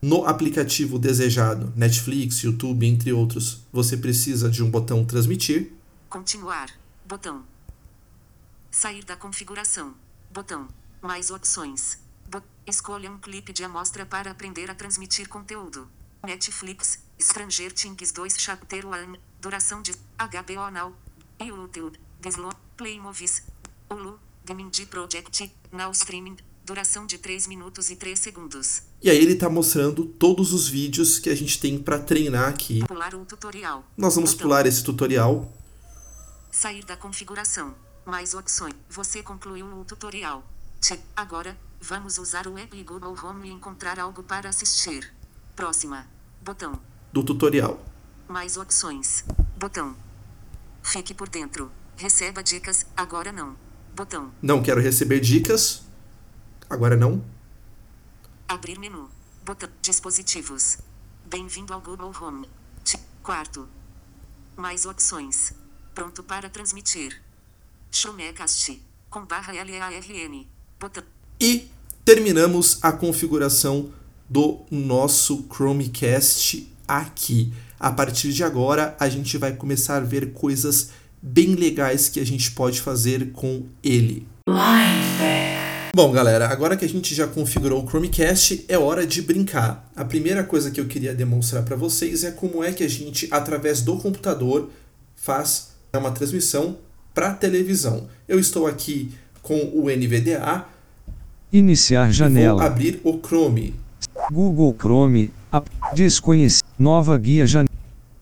[0.03, 5.71] no aplicativo desejado, Netflix, YouTube, entre outros, você precisa de um botão transmitir.
[6.09, 6.77] Continuar.
[7.07, 7.45] Botão.
[8.69, 9.95] Sair da configuração.
[10.33, 10.67] Botão.
[11.01, 12.01] Mais opções.
[12.29, 15.89] Bo Escolha um clipe de amostra para aprender a transmitir conteúdo.
[16.25, 20.95] Netflix, Stranger Things 2 Chapter 1, duração de HBO Now,
[21.45, 23.43] YouTube, Deslo, Play Movies,
[23.91, 28.83] Hulu, The Mindy Project, Now Streaming, duração de 3 minutos e 3 segundos.
[29.03, 32.85] E aí ele está mostrando todos os vídeos que a gente tem para treinar aqui.
[32.87, 33.85] Pular o tutorial.
[33.97, 34.47] Nós vamos Botão.
[34.49, 35.51] pular esse tutorial.
[36.51, 37.75] Sair da configuração.
[38.05, 38.75] Mais opções.
[38.91, 40.43] Você concluiu o tutorial.
[40.81, 40.99] Che.
[41.15, 45.13] Agora, vamos usar o app e Google Home e encontrar algo para assistir.
[45.55, 46.07] Próxima.
[46.43, 46.81] Botão.
[47.13, 47.79] do tutorial.
[48.29, 49.25] Mais opções.
[49.57, 50.08] Botão.
[50.89, 51.71] Fique por dentro.
[51.99, 52.87] Receba dicas.
[52.97, 53.55] Agora não.
[53.95, 54.33] Botão.
[54.41, 55.83] Não quero receber dicas.
[56.71, 57.23] Agora não.
[58.49, 59.11] Abrir menu.
[59.45, 59.69] Botão.
[59.83, 60.79] Dispositivos.
[61.27, 62.49] Bem-vindo ao Google Home.
[63.23, 63.69] Quarto.
[64.57, 65.53] Mais opções.
[65.95, 67.23] Pronto para transmitir.
[67.93, 68.83] Chromecast.
[69.11, 70.47] Com barra LARN.
[70.81, 71.05] Botão.
[71.39, 71.71] E
[72.03, 73.93] terminamos a configuração
[74.27, 77.53] do nosso Chromecast aqui.
[77.79, 80.91] A partir de agora, a gente vai começar a ver coisas
[81.23, 84.27] bem legais que a gente pode fazer com ele.
[85.95, 89.91] Bom, galera, agora que a gente já configurou o Chromecast, é hora de brincar.
[89.97, 93.29] A primeira coisa que eu queria demonstrar para vocês é como é que a gente,
[93.31, 94.71] através do computador,
[95.17, 96.79] faz uma transmissão
[97.15, 98.09] para televisão.
[98.29, 99.13] Eu estou aqui
[99.43, 100.67] com o NVDA,
[101.51, 102.65] Iniciar vou janela.
[102.65, 103.75] abrir o Chrome.
[104.31, 105.31] Google Chrome.
[105.51, 105.71] App.
[105.95, 106.65] Desconhecido.
[106.79, 107.68] Nova guia janela.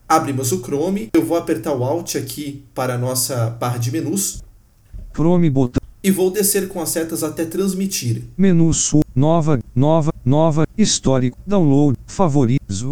[0.09, 4.41] Abrimos o Chrome, eu vou apertar o Alt aqui para a nossa barra de menus
[5.13, 5.81] Chrome botão.
[6.01, 8.23] e vou descer com as setas até transmitir.
[8.37, 9.03] Menu sul.
[9.13, 9.59] Nova.
[9.75, 10.13] Nova.
[10.23, 10.65] Nova.
[10.77, 11.37] Histórico.
[11.45, 11.97] Download.
[12.05, 12.85] Favoritos.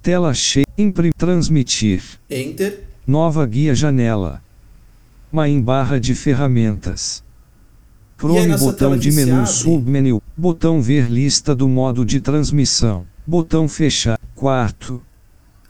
[0.00, 0.64] Tela cheia.
[0.78, 1.12] Imprimir.
[1.18, 2.02] Transmitir.
[2.30, 2.84] Enter.
[3.06, 4.42] Nova guia janela.
[5.30, 7.22] Main barra de ferramentas.
[8.16, 10.22] Chrome botão de menu submenu.
[10.36, 13.04] Botão ver lista do modo de transmissão.
[13.26, 14.18] Botão fechar.
[14.34, 15.02] Quarto.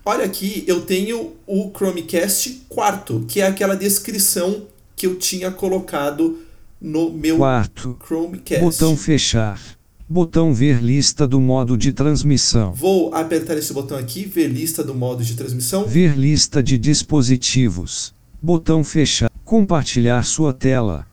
[0.04, 6.38] Olha aqui, eu tenho o Chromecast quarto, que é aquela descrição que eu tinha colocado
[6.80, 7.98] no meu Quarto.
[8.06, 8.62] Chromecast.
[8.64, 9.60] Botão fechar.
[10.08, 12.72] Botão ver lista do modo de transmissão.
[12.72, 15.84] Vou apertar esse botão aqui, ver lista do modo de transmissão.
[15.86, 18.12] Ver lista de dispositivos.
[18.42, 19.30] Botão fechar.
[19.44, 21.06] Compartilhar sua tela.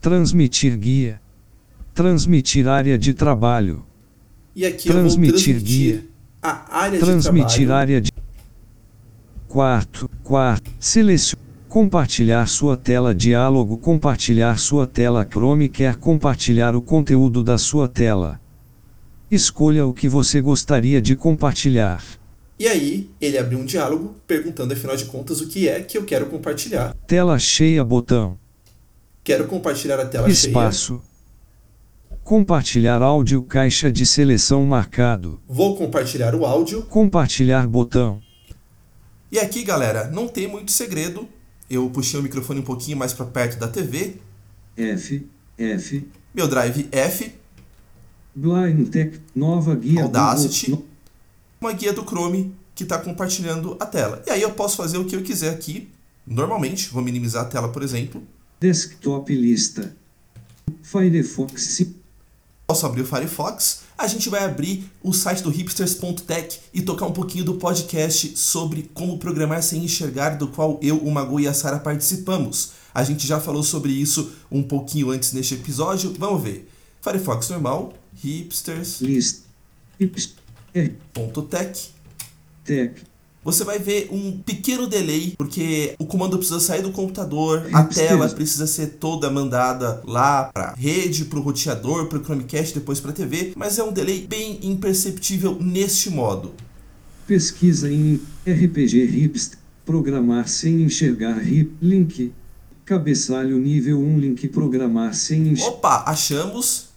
[0.00, 1.20] Transmitir guia.
[1.94, 3.84] Transmitir área de trabalho.
[4.56, 6.04] E aqui eu Transmitir vou transmitir guia.
[6.42, 7.80] a área Transmitir de trabalho.
[7.80, 8.12] área de.
[9.52, 10.08] Quarto.
[10.24, 10.70] Quarto.
[10.80, 11.42] Selecione.
[11.68, 13.76] Compartilhar sua tela diálogo.
[13.76, 18.40] Compartilhar sua tela Chrome quer compartilhar o conteúdo da sua tela.
[19.30, 22.02] Escolha o que você gostaria de compartilhar.
[22.58, 26.04] E aí, ele abriu um diálogo perguntando, afinal de contas, o que é que eu
[26.06, 26.94] quero compartilhar.
[27.06, 28.38] Tela cheia botão.
[29.22, 30.48] Quero compartilhar a tela cheia.
[30.48, 31.02] Espaço.
[32.24, 35.42] Compartilhar áudio caixa de seleção marcado.
[35.46, 36.84] Vou compartilhar o áudio.
[36.84, 38.22] Compartilhar botão.
[39.32, 41.26] E aqui, galera, não tem muito segredo.
[41.70, 44.18] Eu puxei o microfone um pouquinho mais para perto da TV.
[44.76, 45.26] F.
[45.56, 46.06] F.
[46.34, 47.32] Meu drive F,
[48.34, 49.18] Blind Tech.
[49.34, 50.02] Nova guia.
[50.02, 50.72] Audacity.
[50.72, 50.86] Google.
[51.58, 54.22] uma guia do Chrome que está compartilhando a tela.
[54.26, 55.88] E aí eu posso fazer o que eu quiser aqui.
[56.26, 58.22] Normalmente, vou minimizar a tela, por exemplo.
[58.60, 59.96] Desktop lista.
[60.82, 61.86] Firefox.
[62.66, 63.84] Posso abrir o Firefox.
[64.02, 68.90] A gente vai abrir o site do hipsters.tech e tocar um pouquinho do podcast sobre
[68.92, 72.72] como programar sem enxergar, do qual eu, o Magu e a Sara participamos.
[72.92, 76.12] A gente já falou sobre isso um pouquinho antes neste episódio.
[76.18, 76.68] Vamos ver.
[77.00, 77.94] Firefox normal.
[79.02, 79.42] List.
[80.00, 80.34] Ips.
[80.74, 80.96] R.
[82.64, 83.11] Tech.
[83.44, 88.28] Você vai ver um pequeno delay, porque o comando precisa sair do computador, a tela
[88.28, 93.78] precisa ser toda mandada lá pra rede, pro roteador, pro Chromecast, depois pra TV, mas
[93.78, 96.54] é um delay bem imperceptível neste modo.
[97.26, 99.58] Pesquisa em RPG Hipster.
[99.84, 101.72] Programar sem enxergar RIP.
[101.82, 102.32] Link.
[102.84, 105.72] Cabeçalho nível 1 link programar sem enxergar.
[105.72, 106.90] Opa, achamos.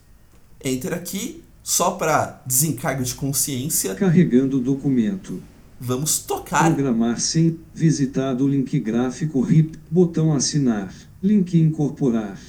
[0.63, 3.95] Enter aqui, só para desencargo de consciência.
[3.95, 5.41] Carregando documento.
[5.79, 6.73] Vamos tocar.
[6.73, 9.77] Programar sem visitado link gráfico RIP.
[9.89, 10.93] Botão assinar.
[11.21, 12.39] Link incorporar.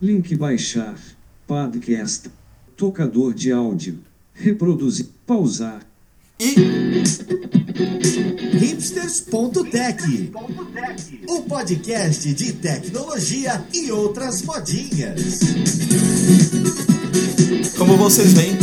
[0.00, 0.98] Link baixar.
[1.46, 2.30] Podcast.
[2.76, 3.98] Tocador de áudio.
[4.32, 5.08] Reproduzir.
[5.26, 5.80] Pausar.
[6.38, 6.54] E
[8.58, 10.32] hipsters.tech,
[11.28, 15.40] o podcast de tecnologia e outras modinhas.
[17.76, 18.56] Como vocês veem,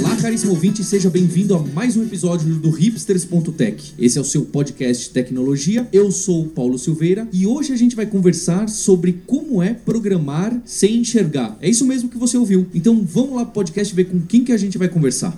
[0.00, 3.94] Olá, caríssimo ouvinte, seja bem-vindo a mais um episódio do hipsters.tech.
[3.98, 5.88] Esse é o seu podcast de tecnologia.
[5.92, 10.60] Eu sou o Paulo Silveira e hoje a gente vai conversar sobre como é programar
[10.64, 11.56] sem enxergar.
[11.60, 12.66] É isso mesmo que você ouviu.
[12.74, 15.34] Então vamos lá pro podcast ver com quem que a gente vai conversar.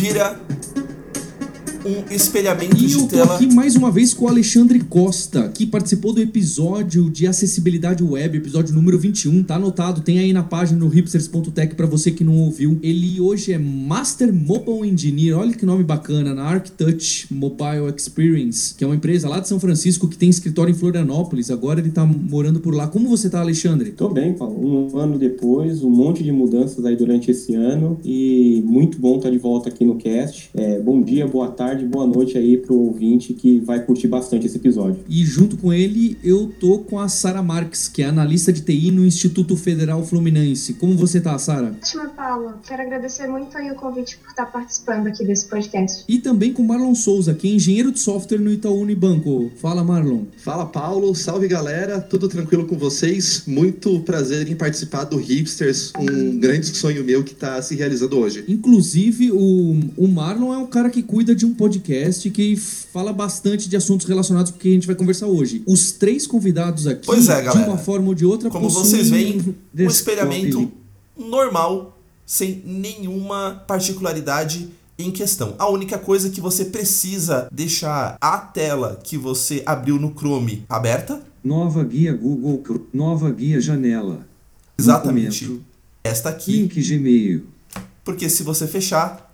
[0.00, 0.49] vira
[1.90, 3.34] um espelhamento E de eu tô tela.
[3.34, 8.36] aqui mais uma vez com o Alexandre Costa, que participou do episódio de acessibilidade web,
[8.38, 9.42] episódio número 21.
[9.42, 12.78] Tá anotado, tem aí na página no hipsters.tech pra você que não ouviu.
[12.82, 18.84] Ele hoje é Master Mobile Engineer, olha que nome bacana, na ArcTouch Mobile Experience, que
[18.84, 21.50] é uma empresa lá de São Francisco que tem escritório em Florianópolis.
[21.50, 22.86] Agora ele tá morando por lá.
[22.86, 23.90] Como você tá, Alexandre?
[23.92, 24.90] Tô bem, Paulo.
[24.94, 29.30] Um ano depois, um monte de mudanças aí durante esse ano e muito bom estar
[29.30, 30.50] de volta aqui no cast.
[30.54, 34.56] É, bom dia, boa tarde, boa noite aí pro ouvinte que vai curtir bastante esse
[34.56, 35.04] episódio.
[35.08, 38.90] E junto com ele, eu tô com a Sara Marques, que é analista de TI
[38.90, 40.74] no Instituto Federal Fluminense.
[40.74, 41.74] Como você tá, Sara?
[41.78, 42.54] Ótima, Paulo.
[42.66, 46.04] Quero agradecer muito aí o convite por estar participando aqui desse podcast.
[46.08, 49.50] E também com Marlon Souza, que é engenheiro de software no Itaú Unibanco.
[49.56, 50.24] Fala, Marlon.
[50.38, 53.44] Fala Paulo, salve galera, tudo tranquilo com vocês?
[53.46, 58.44] Muito prazer em participar do Hipsters, um grande sonho meu que está se realizando hoje.
[58.48, 63.68] Inclusive, o, o Marlon é um cara que cuida de um podcast que fala bastante
[63.68, 65.62] de assuntos relacionados com o que a gente vai conversar hoje.
[65.66, 67.68] Os três convidados aqui, Pois é, de galera.
[67.68, 70.72] uma forma ou de outra, Como vocês veem, um espelhamento
[71.16, 75.54] normal, sem nenhuma particularidade em questão.
[75.58, 81.22] A única coisa que você precisa deixar a tela que você abriu no Chrome aberta,
[81.42, 82.86] Nova guia Google.
[82.92, 84.26] Nova guia janela.
[84.78, 85.64] exatamente Documento.
[86.04, 87.46] esta aqui, Link Gmail.
[88.04, 89.30] porque se você fechar,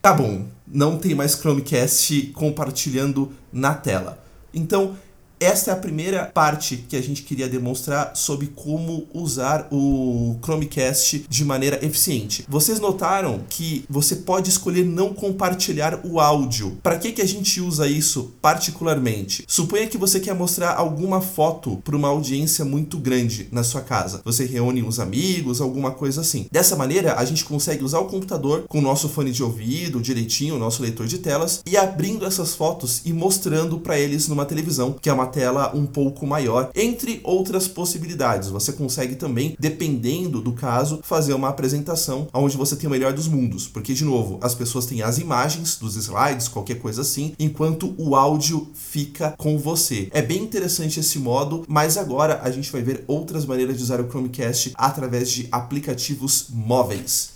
[0.00, 4.22] tá bom, não tem mais Chromecast compartilhando na tela.
[4.52, 4.96] Então,
[5.40, 11.26] esta é a primeira parte que a gente queria demonstrar sobre como usar o Chromecast
[11.28, 12.44] de maneira eficiente.
[12.48, 16.78] Vocês notaram que você pode escolher não compartilhar o áudio.
[16.82, 19.44] Para que, que a gente usa isso particularmente?
[19.46, 24.20] Suponha que você quer mostrar alguma foto para uma audiência muito grande na sua casa.
[24.24, 26.46] Você reúne os amigos, alguma coisa assim.
[26.50, 30.56] Dessa maneira, a gente consegue usar o computador com o nosso fone de ouvido direitinho,
[30.56, 34.96] o nosso leitor de telas, e abrindo essas fotos e mostrando para eles numa televisão,
[35.00, 38.48] que é uma tela um pouco maior, entre outras possibilidades.
[38.48, 43.28] Você consegue também, dependendo do caso, fazer uma apresentação onde você tem o melhor dos
[43.28, 47.94] mundos, porque de novo, as pessoas têm as imagens dos slides, qualquer coisa assim, enquanto
[47.96, 50.08] o áudio fica com você.
[50.12, 54.00] É bem interessante esse modo, mas agora a gente vai ver outras maneiras de usar
[54.00, 57.34] o Chromecast através de aplicativos móveis.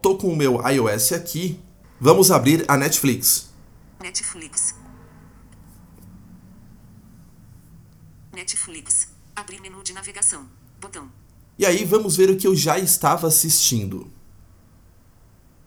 [0.00, 1.58] Tô com o meu iOS aqui.
[2.00, 3.48] Vamos abrir a Netflix.
[4.00, 4.75] Netflix.
[8.36, 9.08] Netflix.
[9.34, 10.48] Abrir menu de navegação.
[10.78, 11.10] Botão.
[11.58, 14.12] E aí vamos ver o que eu já estava assistindo.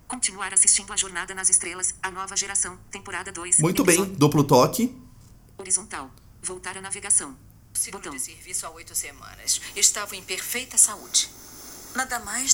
[0.07, 3.59] Continuar assistindo a Jornada nas Estrelas, a nova geração, temporada 2.
[3.59, 4.95] Muito bem, duplo toque.
[5.57, 6.11] Horizontal.
[6.41, 7.35] Voltar à navegação.
[7.73, 8.15] Seguro Botão.
[8.15, 9.61] de serviço há oito semanas.
[9.75, 11.29] Estava em perfeita saúde.
[11.95, 12.53] Nada mais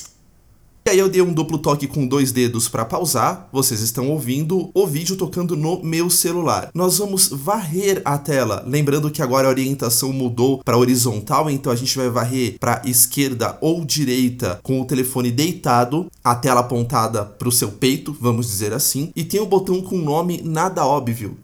[0.86, 3.48] E aí eu dei um duplo toque com dois dedos para pausar.
[3.52, 6.70] Vocês estão ouvindo o vídeo tocando no meu celular.
[6.72, 11.74] Nós vamos varrer a tela, lembrando que agora a orientação mudou para horizontal, então a
[11.74, 17.48] gente vai varrer para esquerda ou direita com o telefone deitado, a tela apontada para
[17.48, 21.36] o seu peito, vamos dizer assim, e tem o botão com nome nada óbvio.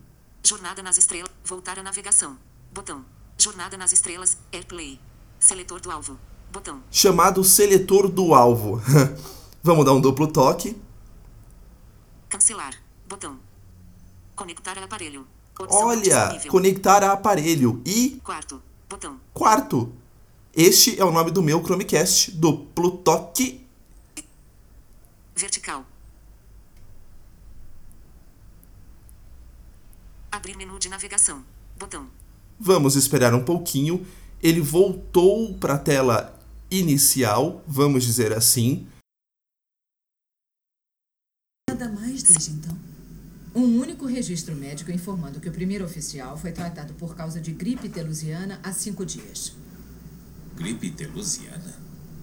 [0.44, 1.32] Jornada nas Estrelas.
[1.44, 2.36] Voltar à navegação.
[2.72, 3.04] Botão.
[3.36, 4.36] Jornada nas Estrelas.
[4.52, 5.00] AirPlay.
[5.40, 6.16] Seletor do alvo.
[6.52, 6.82] Botão.
[6.90, 8.80] chamado seletor do alvo.
[9.62, 10.76] Vamos dar um duplo toque.
[12.28, 12.74] Cancelar.
[13.08, 13.38] Botão.
[14.36, 15.26] Conectar a aparelho.
[15.58, 16.50] Opção Olha, disponível.
[16.50, 17.80] conectar a aparelho.
[17.86, 18.60] E Quarto.
[18.88, 19.18] Botão.
[19.32, 19.92] quarto,
[20.54, 23.66] este é o nome do meu Chromecast, duplo toque.
[25.34, 25.84] Vertical.
[30.30, 31.42] Abrir menu de navegação.
[31.78, 32.06] Botão.
[32.58, 34.06] Vamos esperar um pouquinho.
[34.42, 36.38] Ele voltou para a tela
[36.82, 38.86] inicial, vamos dizer assim.
[41.68, 42.76] Nada mais desde então.
[43.54, 47.88] Um único registro médico informando que o primeiro oficial foi tratado por causa de gripe
[47.88, 49.52] telusiana há cinco dias.
[50.56, 51.80] Gripe telusiana?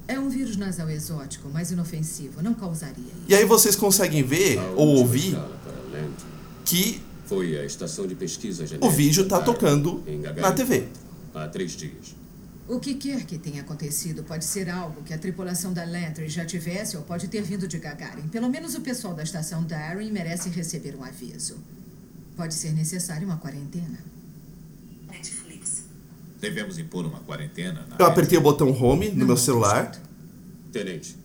[0.07, 2.41] É um vírus nasal exótico, mas inofensivo.
[2.41, 3.13] Não causaria.
[3.27, 5.35] E aí vocês conseguem ver ou ouvir
[6.65, 10.03] que Foi a estação de pesquisa o vídeo tá da- tocando
[10.41, 10.87] na TV.
[11.35, 12.15] Há três dias.
[12.69, 16.45] O que quer que tenha acontecido pode ser algo que a tripulação da Lantry já
[16.45, 18.27] tivesse ou pode ter vindo de Gagarin.
[18.27, 21.57] Pelo menos o pessoal da estação Darren merece receber um aviso.
[22.37, 23.97] Pode ser necessária uma quarentena.
[25.07, 25.85] Netflix.
[26.39, 29.99] Devemos impor uma quarentena na Eu apertei o botão home no meu celular.
[30.71, 31.17] Tenente,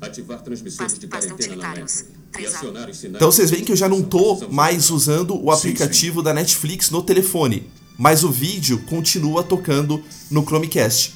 [0.00, 1.68] ativar transmissores de quarentena na.
[1.68, 2.06] Lantry
[2.38, 3.06] e.
[3.08, 7.02] Então vocês veem que eu já não tô mais usando o aplicativo da Netflix no
[7.02, 11.14] telefone, mas o vídeo continua tocando no Chromecast.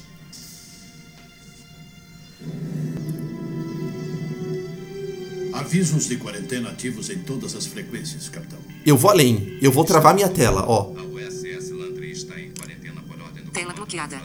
[5.53, 8.59] Avisos de quarentena ativos em todas as frequências, capitão.
[8.85, 10.93] Eu vou além, eu vou travar minha tela, ó.
[10.97, 14.21] A USS Lantry está em quarentena por ordem do Tela bloqueada.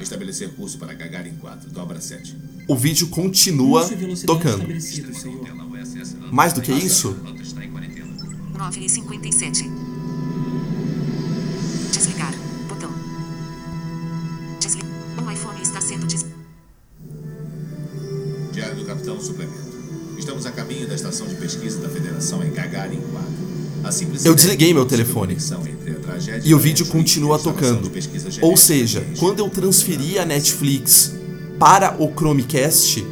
[0.00, 2.34] Estabelecer curso para Gagarin 4, dobra 7.
[2.66, 3.88] O vídeo continua
[4.26, 4.66] tocando.
[6.32, 8.08] Mais do que isso, Lantry está em quarentena.
[8.56, 9.89] 9 e 57.
[19.40, 20.18] Suplemento.
[20.18, 23.30] Estamos a caminho da estação de pesquisa da Federação em Gagarin 4.
[23.84, 25.38] A simples Eu desliguei meu telefone.
[26.44, 27.90] e o vídeo continua tocando.
[28.42, 31.14] Ou seja, quando eu transferi a Netflix
[31.58, 33.02] para o Chromecast,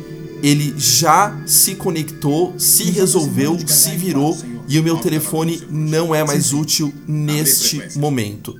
[0.43, 4.37] ele já se conectou, se resolveu, se virou
[4.69, 8.55] e o meu telefone não é mais útil neste momento.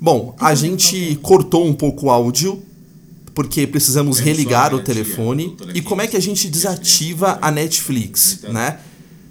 [0.00, 2.62] Bom, a gente cortou um pouco o áudio
[3.38, 5.56] porque precisamos religar o telefone.
[5.72, 8.80] E como é que a gente desativa a Netflix, né?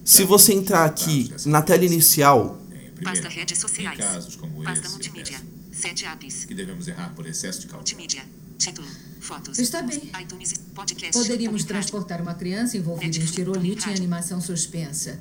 [0.05, 2.57] Se você entrar aqui na tela inicial,
[3.03, 3.99] Pasta redes sociais.
[3.99, 5.37] Em casos como Pasta esse, multimídia.
[5.73, 6.45] Sete apps.
[6.45, 7.97] que devemos errar por excesso de cautela.
[7.97, 8.23] Multimídia.
[8.57, 8.87] Título.
[9.19, 9.59] Fotos.
[9.59, 10.01] Está bem.
[10.21, 10.53] iTunes.
[10.73, 11.11] Podcast.
[11.11, 15.19] Poderíamos transportar uma criança envolvida em estirolite em animação suspensa.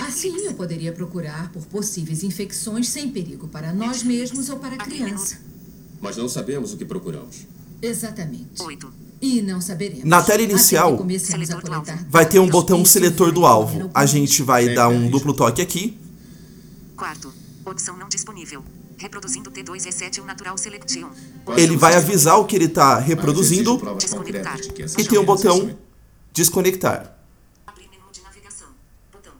[0.00, 4.78] Assim, eu poderia procurar por possíveis infecções sem perigo para nós mesmos ou para a
[4.78, 5.38] criança.
[6.00, 7.46] Mas não sabemos o que procuramos.
[7.80, 8.62] Exatamente.
[8.62, 8.92] 8.
[9.20, 10.04] E não saberemos.
[10.04, 10.98] Na tela inicial,
[12.08, 13.90] vai ter um botão seletor do alvo.
[13.94, 15.98] A gente vai dar um duplo toque aqui.
[16.96, 17.32] Quarto.
[17.64, 18.64] Opção não disponível.
[18.98, 21.10] Reproduzindo T2E7 o Natural Selection.
[21.56, 24.58] Ele vai avisar o que ele está reproduzindo Desconectar.
[24.98, 25.76] e tem o botão
[26.32, 27.16] desconectar.
[27.66, 28.68] Abrir menu de navegação.
[29.12, 29.32] Botão.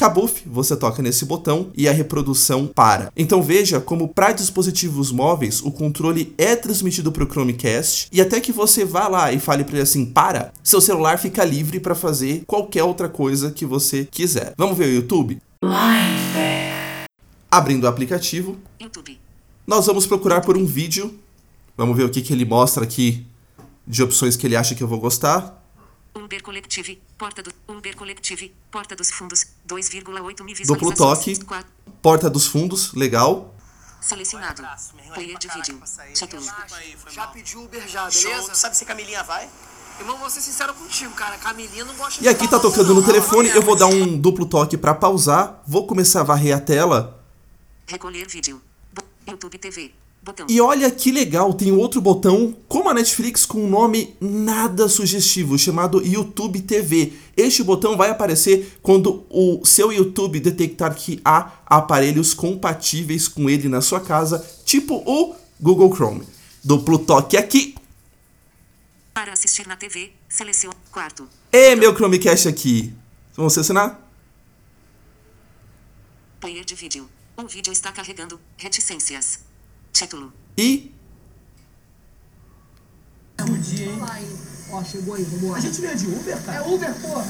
[0.00, 3.12] Kabuf, você toca nesse botão e a reprodução para.
[3.14, 8.40] Então veja como para dispositivos móveis o controle é transmitido para o Chromecast e até
[8.40, 11.94] que você vá lá e fale para ele assim para, seu celular fica livre para
[11.94, 14.54] fazer qualquer outra coisa que você quiser.
[14.56, 15.36] Vamos ver o YouTube?
[17.50, 19.20] Abrindo o aplicativo, YouTube.
[19.66, 21.14] nós vamos procurar por um vídeo.
[21.76, 23.26] Vamos ver o que, que ele mostra aqui
[23.86, 25.59] de opções que ele acha que eu vou gostar.
[26.14, 27.00] Uber Collective.
[27.16, 28.54] Porta do Uber Collective.
[28.70, 29.46] Porta dos fundos.
[29.68, 31.38] 2,8 mil Duplo toque.
[32.02, 33.54] Porta dos fundos, legal.
[34.00, 34.62] Selecionado.
[35.14, 35.82] Player de vídeo.
[36.14, 36.42] Título.
[37.10, 38.50] Já pediu Uber já, beleza?
[38.50, 39.48] Tu sabe se a Camilinha vai?
[39.98, 41.36] Irmão, vou ser sincero contigo, cara.
[41.36, 44.78] Camilinha não gosta E aqui tá tocando no telefone, eu vou dar um duplo toque
[44.78, 47.22] para pausar, vou começar a varrer a tela.
[47.86, 48.62] Recolher vídeo.
[49.28, 49.92] YouTube TV.
[50.22, 50.46] Botão.
[50.50, 55.58] E olha que legal, tem outro botão, como a Netflix, com um nome nada sugestivo,
[55.58, 57.14] chamado YouTube TV.
[57.34, 63.66] Este botão vai aparecer quando o seu YouTube detectar que há aparelhos compatíveis com ele
[63.66, 66.26] na sua casa, tipo o Google Chrome.
[66.62, 67.74] Duplo toque aqui.
[69.14, 70.76] Para assistir na TV, selecione.
[70.92, 71.26] Quarto.
[71.50, 72.92] E meu Chromecast aqui.
[73.34, 73.98] Vamos selecionar?
[76.38, 77.08] Player de vídeo.
[77.36, 78.38] O vídeo está carregando.
[78.58, 79.49] Reticências.
[79.92, 80.32] Título.
[80.56, 80.92] E
[83.38, 84.00] Bom dia, hein?
[84.70, 85.58] Ó, chegou aí, vambora.
[85.58, 86.58] A gente veio de Uber, cara?
[86.58, 87.26] É Uber, porra.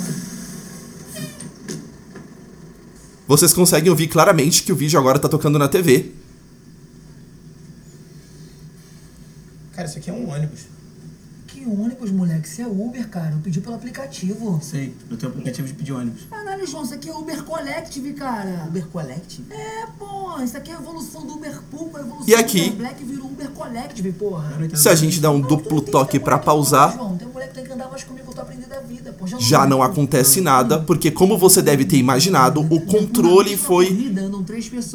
[3.27, 6.13] vocês conseguem ouvir claramente que o vídeo agora tá tocando na TV.
[9.73, 10.70] Cara, isso aqui é um ônibus.
[11.61, 12.49] Que ônibus, moleque?
[12.49, 13.33] Você é Uber, cara.
[13.33, 14.59] Eu pedi pelo aplicativo.
[14.63, 16.23] Sei, no teu aplicativo de pedir ônibus.
[16.31, 18.65] Caralho, João, isso aqui é Uber Collective, cara.
[18.67, 19.45] Uber Collective?
[19.53, 20.41] É, pô.
[20.43, 22.61] Isso aqui é a evolução do Uber Pool, a evolução E aqui?
[22.61, 24.59] do Uber Black virou Uber Collective, porra.
[24.75, 27.67] Se a gente dá um duplo toque para pausar, João, tem um moleque que tem
[27.67, 29.27] que andar mais comigo, eu tô aprendendo a vida, pô.
[29.27, 34.15] já não acontece nada, porque como você deve ter imaginado, o controle foi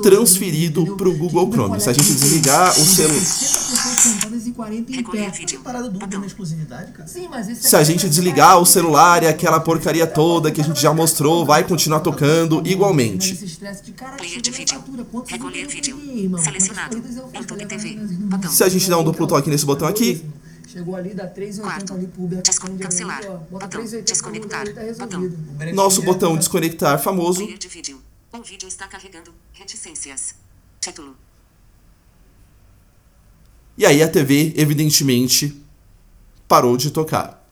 [0.02, 1.80] transferido para o Google Chrome.
[1.80, 3.22] Se a gente desligar o celular,
[4.56, 5.38] 60 pessoas sentadas 240 em Recolher pé.
[5.38, 5.60] vídeo.
[5.62, 7.08] Parada dupla na exclusividade, cara.
[7.08, 10.64] Sim, mas esse Se a gente desligar o celular e aquela porcaria toda que a
[10.64, 13.34] gente já mostrou, vai continuar tocando igualmente.
[13.34, 14.84] Esse estresse de cara Player de vídeo.
[15.28, 15.98] Recolher vídeo.
[16.40, 16.98] Selecionado.
[17.34, 17.96] YouTube TV.
[17.96, 18.52] Botão.
[18.52, 20.24] Se a gente der um duplo toque nesse botão aqui,
[20.68, 21.94] Chegou ali, dá 3,80 Quarto.
[21.94, 22.42] ali pro Uber.
[22.42, 23.22] Descon- cancelar.
[23.50, 23.82] Bota Botão.
[23.82, 24.64] 3,80 Desconectar.
[24.64, 25.20] pro Uber, tá Botão.
[25.22, 25.74] resolvido.
[25.74, 28.02] nosso botão desconectar famoso, Player de vídeo.
[28.34, 29.32] O vídeo está carregando.
[29.54, 30.36] Reticências.
[30.82, 31.16] Título.
[33.78, 35.62] E aí a TV, evidentemente,
[36.48, 37.46] parou de tocar.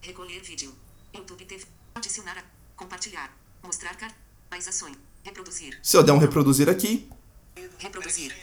[0.00, 0.72] Recolher vídeo.
[1.14, 1.64] YouTube TV.
[1.94, 2.42] Adicionar a.
[2.76, 3.36] Compartilhar.
[3.62, 4.14] Mostrar car.
[4.50, 4.96] Mais ações.
[5.22, 5.78] Reproduzir.
[5.82, 7.08] Se eu der um reproduzir aqui,
[7.78, 8.34] Reproduzir.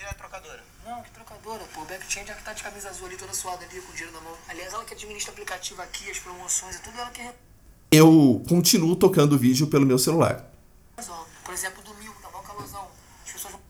[0.85, 1.81] Não, que trocadora, pô.
[1.81, 4.21] O Backchange é que tá de camisa azul ali, toda suada ali, com dinheiro na
[4.21, 4.35] mão.
[4.47, 7.21] Aliás, ela que administra o aplicativo aqui, as promoções e tudo, ela que
[7.91, 10.45] eu continuo tocando o vídeo pelo meu celular.
[11.43, 12.87] Por exemplo, domingo, tá mó calorzão.
[13.25, 13.61] As pessoas vão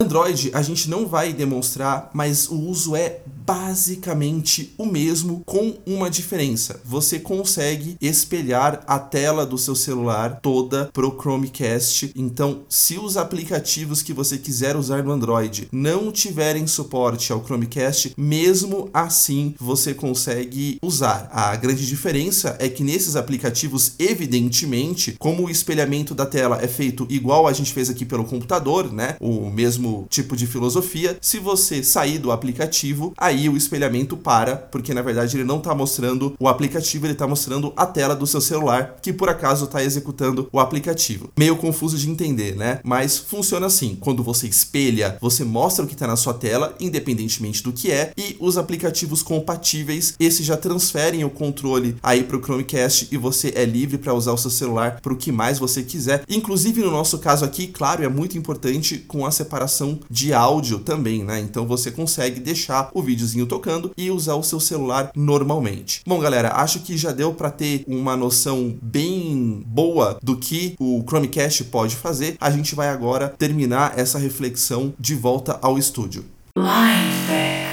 [0.00, 6.10] Android a gente não vai demonstrar, mas o uso é basicamente o mesmo com uma
[6.10, 6.82] diferença.
[6.84, 12.12] Você consegue espelhar a tela do seu celular toda pro Chromecast.
[12.14, 18.12] Então, se os aplicativos que você quiser usar no Android não tiverem suporte ao Chromecast,
[18.18, 21.30] mesmo assim você consegue usar.
[21.32, 27.06] A grande diferença é que nesses aplicativos, evidentemente, como o espelhamento da tela é feito
[27.08, 29.16] igual a gente fez aqui pelo computador, né?
[29.18, 31.16] O mesmo tipo de filosofia.
[31.22, 35.74] Se você sair do aplicativo, aí o espelhamento para, porque na verdade ele não está
[35.74, 39.84] mostrando o aplicativo, ele está mostrando a tela do seu celular, que por acaso está
[39.84, 41.30] executando o aplicativo.
[41.38, 42.80] Meio confuso de entender, né?
[42.82, 47.62] Mas funciona assim: quando você espelha, você mostra o que está na sua tela, independentemente
[47.62, 52.42] do que é, e os aplicativos compatíveis, esses já transferem o controle aí para o
[52.42, 55.82] Chromecast e você é livre para usar o seu celular para o que mais você
[55.82, 56.24] quiser.
[56.28, 61.24] Inclusive no nosso caso aqui, claro, é muito importante com a separação de áudio também,
[61.24, 61.40] né?
[61.40, 63.02] Então você consegue deixar o
[63.46, 66.02] tocando e usar o seu celular normalmente.
[66.06, 71.02] Bom, galera, acho que já deu para ter uma noção bem boa do que o
[71.06, 72.36] Chromecast pode fazer.
[72.40, 76.24] A gente vai agora terminar essa reflexão de volta ao estúdio.
[76.54, 77.67] Que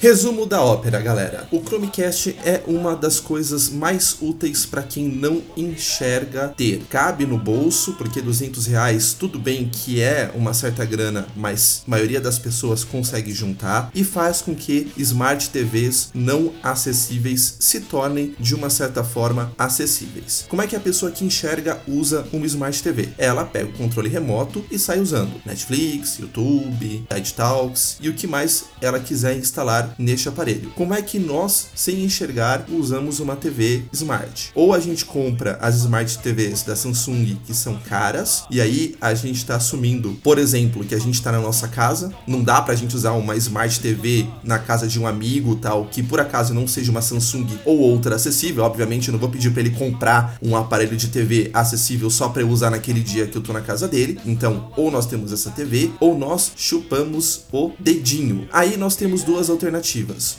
[0.00, 1.48] Resumo da ópera, galera.
[1.50, 6.84] O Chromecast é uma das coisas mais úteis para quem não enxerga ter.
[6.88, 11.90] Cabe no bolso, porque 200 reais, tudo bem que é uma certa grana, mas a
[11.90, 18.36] maioria das pessoas consegue juntar e faz com que Smart TVs não acessíveis se tornem
[18.38, 20.46] de uma certa forma acessíveis.
[20.48, 23.08] Como é que a pessoa que enxerga usa uma Smart TV?
[23.18, 28.28] Ela pega o controle remoto e sai usando Netflix, YouTube, TED Talks e o que
[28.28, 30.70] mais ela quiser instalar neste aparelho.
[30.74, 34.50] Como é que nós, sem enxergar, usamos uma TV Smart?
[34.54, 39.14] Ou a gente compra as Smart TVs da Samsung que são caras, e aí a
[39.14, 42.74] gente está assumindo, por exemplo, que a gente está na nossa casa, não dá pra
[42.74, 46.66] gente usar uma Smart TV na casa de um amigo tal, que por acaso não
[46.66, 48.64] seja uma Samsung ou outra acessível.
[48.64, 52.42] Obviamente, eu não vou pedir para ele comprar um aparelho de TV acessível só para
[52.42, 54.18] eu usar naquele dia que eu tô na casa dele.
[54.24, 58.48] Então, ou nós temos essa TV, ou nós chupamos o dedinho.
[58.52, 59.77] Aí nós temos duas alternativas.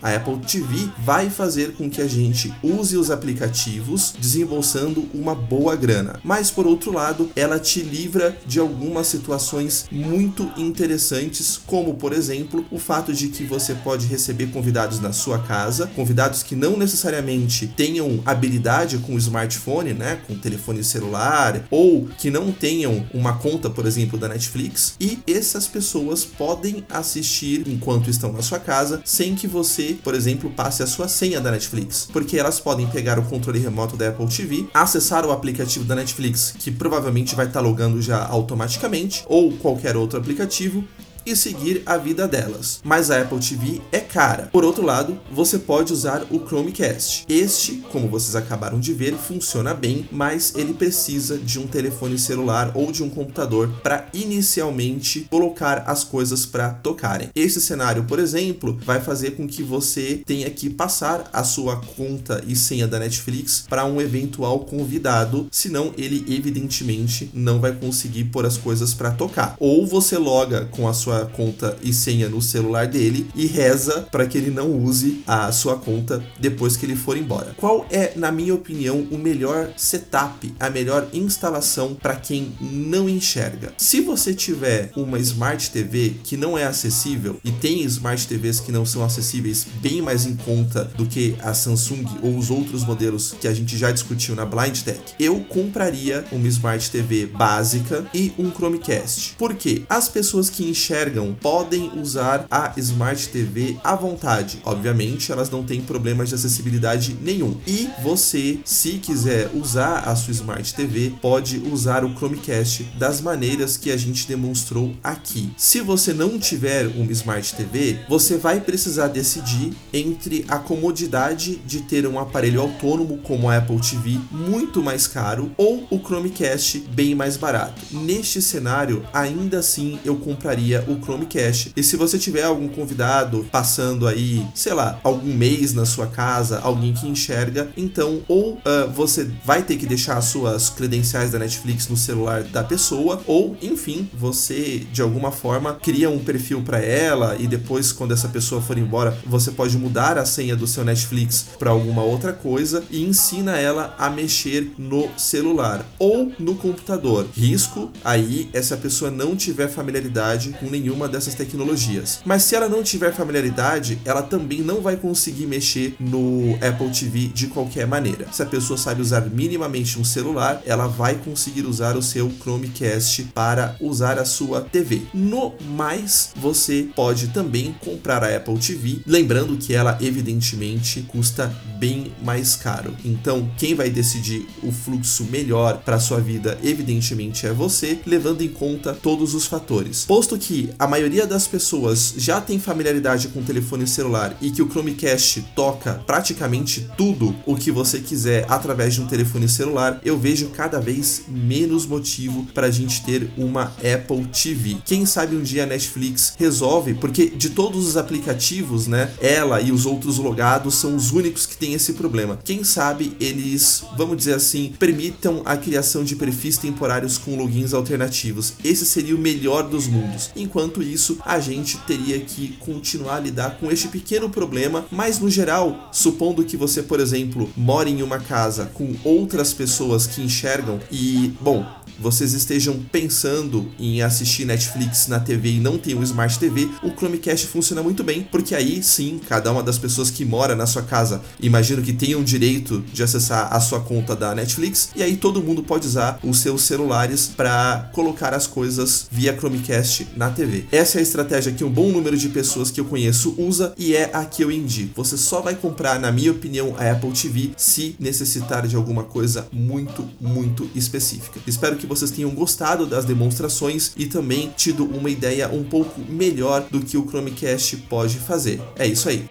[0.02, 5.76] A Apple TV vai fazer com que a gente use os aplicativos desembolsando uma boa
[5.76, 6.20] grana.
[6.24, 12.66] Mas por outro lado, ela te livra de algumas situações muito interessantes, como por exemplo,
[12.72, 17.68] o fato de que você pode receber convidados na sua casa, convidados que não necessariamente
[17.68, 23.70] tenham habilidade com o smartphone, né, com telefone celular, ou que não tenham uma conta,
[23.70, 29.29] por exemplo, da Netflix, e essas pessoas podem assistir enquanto estão na sua casa, sem
[29.36, 33.24] que você, por exemplo, passe a sua senha da Netflix, porque elas podem pegar o
[33.24, 38.02] controle remoto da Apple TV, acessar o aplicativo da Netflix, que provavelmente vai estar logando
[38.02, 40.84] já automaticamente, ou qualquer outro aplicativo,
[41.30, 42.80] e seguir a vida delas.
[42.84, 44.50] Mas a Apple TV é cara.
[44.52, 47.26] Por outro lado, você pode usar o Chromecast.
[47.30, 52.72] Este, como vocês acabaram de ver, funciona bem, mas ele precisa de um telefone celular
[52.74, 57.30] ou de um computador para inicialmente colocar as coisas para tocarem.
[57.36, 62.44] Esse cenário, por exemplo, vai fazer com que você tenha que passar a sua conta
[62.48, 68.46] e senha da Netflix para um eventual convidado, senão ele evidentemente não vai conseguir pôr
[68.46, 69.56] as coisas para tocar.
[69.60, 74.26] Ou você loga com a sua conta e senha no celular dele e reza para
[74.26, 77.54] que ele não use a sua conta depois que ele for embora.
[77.58, 83.74] Qual é, na minha opinião, o melhor setup, a melhor instalação para quem não enxerga?
[83.78, 88.72] Se você tiver uma Smart TV que não é acessível e tem Smart TVs que
[88.72, 93.34] não são acessíveis bem mais em conta do que a Samsung ou os outros modelos
[93.40, 98.32] que a gente já discutiu na Blind Tech, eu compraria uma Smart TV básica e
[98.38, 99.36] um Chromecast.
[99.38, 99.84] Por quê?
[99.90, 100.99] As pessoas que enxergam
[101.42, 104.60] podem usar a Smart TV à vontade.
[104.66, 107.58] Obviamente, elas não têm problemas de acessibilidade nenhum.
[107.66, 113.78] E você, se quiser usar a sua Smart TV, pode usar o Chromecast das maneiras
[113.78, 115.52] que a gente demonstrou aqui.
[115.58, 121.82] Se você não tiver uma Smart TV, você vai precisar decidir entre a comodidade de
[121.82, 127.16] ter um aparelho autônomo como a Apple TV muito mais caro ou o Chromecast bem
[127.16, 127.82] mais barato.
[127.92, 131.72] Neste cenário, ainda assim eu compraria o Chromecast.
[131.76, 136.60] E se você tiver algum convidado passando aí, sei lá, algum mês na sua casa,
[136.60, 141.40] alguém que enxerga, então ou uh, você vai ter que deixar as suas credenciais da
[141.40, 146.80] Netflix no celular da pessoa, ou enfim, você de alguma forma cria um perfil para
[146.80, 150.84] ela e depois quando essa pessoa for embora, você pode mudar a senha do seu
[150.84, 157.28] Netflix para alguma outra coisa e ensina ela a mexer no celular ou no computador.
[157.36, 162.20] Risco aí é se a pessoa não tiver familiaridade com nenhuma dessas tecnologias.
[162.26, 167.28] Mas se ela não tiver familiaridade, ela também não vai conseguir mexer no Apple TV
[167.28, 168.28] de qualquer maneira.
[168.32, 173.24] Se a pessoa sabe usar minimamente um celular, ela vai conseguir usar o seu Chromecast
[173.34, 175.02] para usar a sua TV.
[175.14, 182.12] No mais, você pode também comprar a Apple TV, lembrando que ela evidentemente custa bem
[182.24, 182.94] mais caro.
[183.04, 188.50] Então, quem vai decidir o fluxo melhor para sua vida, evidentemente é você, levando em
[188.50, 190.06] conta todos os fatores.
[190.06, 194.62] Posto que a maioria das pessoas já tem familiaridade com o telefone celular e que
[194.62, 200.18] o Chromecast toca praticamente tudo o que você quiser através de um telefone celular, eu
[200.18, 204.78] vejo cada vez menos motivo para a gente ter uma Apple TV.
[204.86, 209.72] Quem sabe um dia a Netflix resolve, porque de todos os aplicativos, né, ela e
[209.72, 212.40] os outros logados são os únicos que têm esse problema.
[212.44, 218.54] Quem sabe eles, vamos dizer assim, permitam a criação de perfis temporários com logins alternativos.
[218.64, 220.30] Esse seria o melhor dos mundos.
[220.36, 225.30] Enquanto isso, a gente teria que continuar a lidar com este pequeno problema, mas no
[225.30, 230.80] geral, supondo que você, por exemplo, mora em uma casa com outras pessoas que enxergam
[230.92, 231.66] e, bom,
[232.00, 236.92] vocês estejam pensando em assistir Netflix na TV e não tem o Smart TV, o
[236.92, 240.82] Chromecast funciona muito bem, porque aí sim, cada uma das pessoas que mora na sua
[240.82, 245.42] casa, imagino que tenham direito de acessar a sua conta da Netflix, e aí todo
[245.42, 250.66] mundo pode usar os seus celulares para colocar as coisas via Chromecast na TV.
[250.72, 253.96] Essa é a estratégia que um bom número de pessoas que eu conheço usa e
[253.96, 254.94] é a que eu indico.
[254.96, 259.48] Você só vai comprar, na minha opinião, a Apple TV se necessitar de alguma coisa
[259.52, 261.40] muito, muito específica.
[261.46, 266.66] Espero que vocês tenham gostado das demonstrações e também tido uma ideia um pouco melhor
[266.70, 268.62] do que o Chromecast pode fazer.
[268.78, 269.28] É isso aí.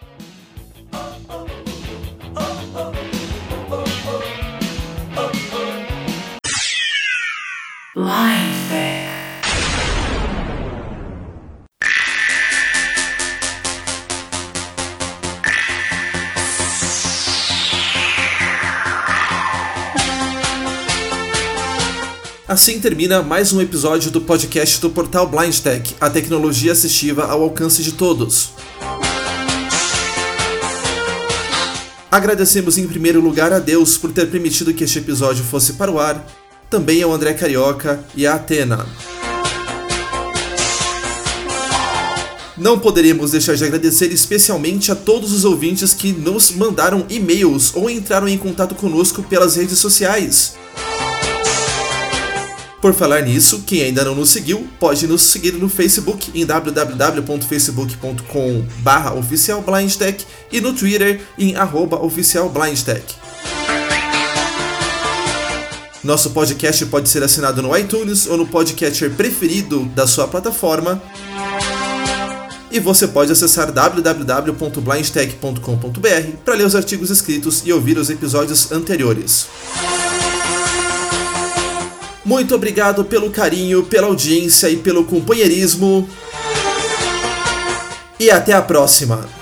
[22.49, 27.43] Assim termina mais um episódio do podcast do portal Blind Tech, a tecnologia assistiva ao
[27.43, 28.53] alcance de todos.
[32.11, 36.01] Agradecemos em primeiro lugar a Deus por ter permitido que este episódio fosse para o
[36.01, 36.27] ar,
[36.71, 38.87] também ao André Carioca e à Atena.
[42.57, 47.91] Não poderíamos deixar de agradecer especialmente a todos os ouvintes que nos mandaram e-mails ou
[47.91, 50.57] entraram em contato conosco pelas redes sociais.
[52.81, 58.65] Por falar nisso, quem ainda não nos seguiu, pode nos seguir no Facebook em www.facebook.com
[59.17, 61.55] oficialblindtech e no Twitter em
[62.01, 63.17] oficialblindtech.
[66.05, 71.03] Nosso podcast pode ser assinado no iTunes ou no podcatcher preferido da sua plataforma.
[72.71, 79.49] E você pode acessar www.blindtech.com.br para ler os artigos escritos e ouvir os episódios anteriores.
[82.29, 86.07] Muito obrigado pelo carinho, pela audiência e pelo companheirismo.
[88.21, 89.38] E até a próxima!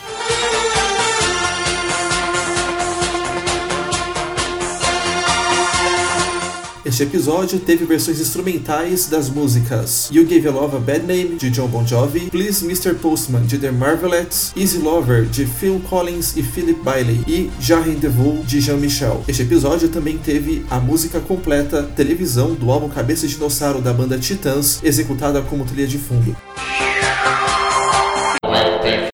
[6.86, 11.50] Este episódio teve versões instrumentais das músicas You Gave Your Love a Bad Name, de
[11.50, 12.94] John Bon Jovi, Please Mr.
[12.94, 18.40] Postman, de The Marvelettes, Easy Lover, de Phil Collins e Philip Bailey, e Jarre Devou,
[18.44, 19.24] de Jean-Michel.
[19.26, 24.16] Este episódio também teve a música completa televisão do álbum Cabeça de Dinossauro da banda
[24.16, 26.36] Titãs, executada como trilha de fundo.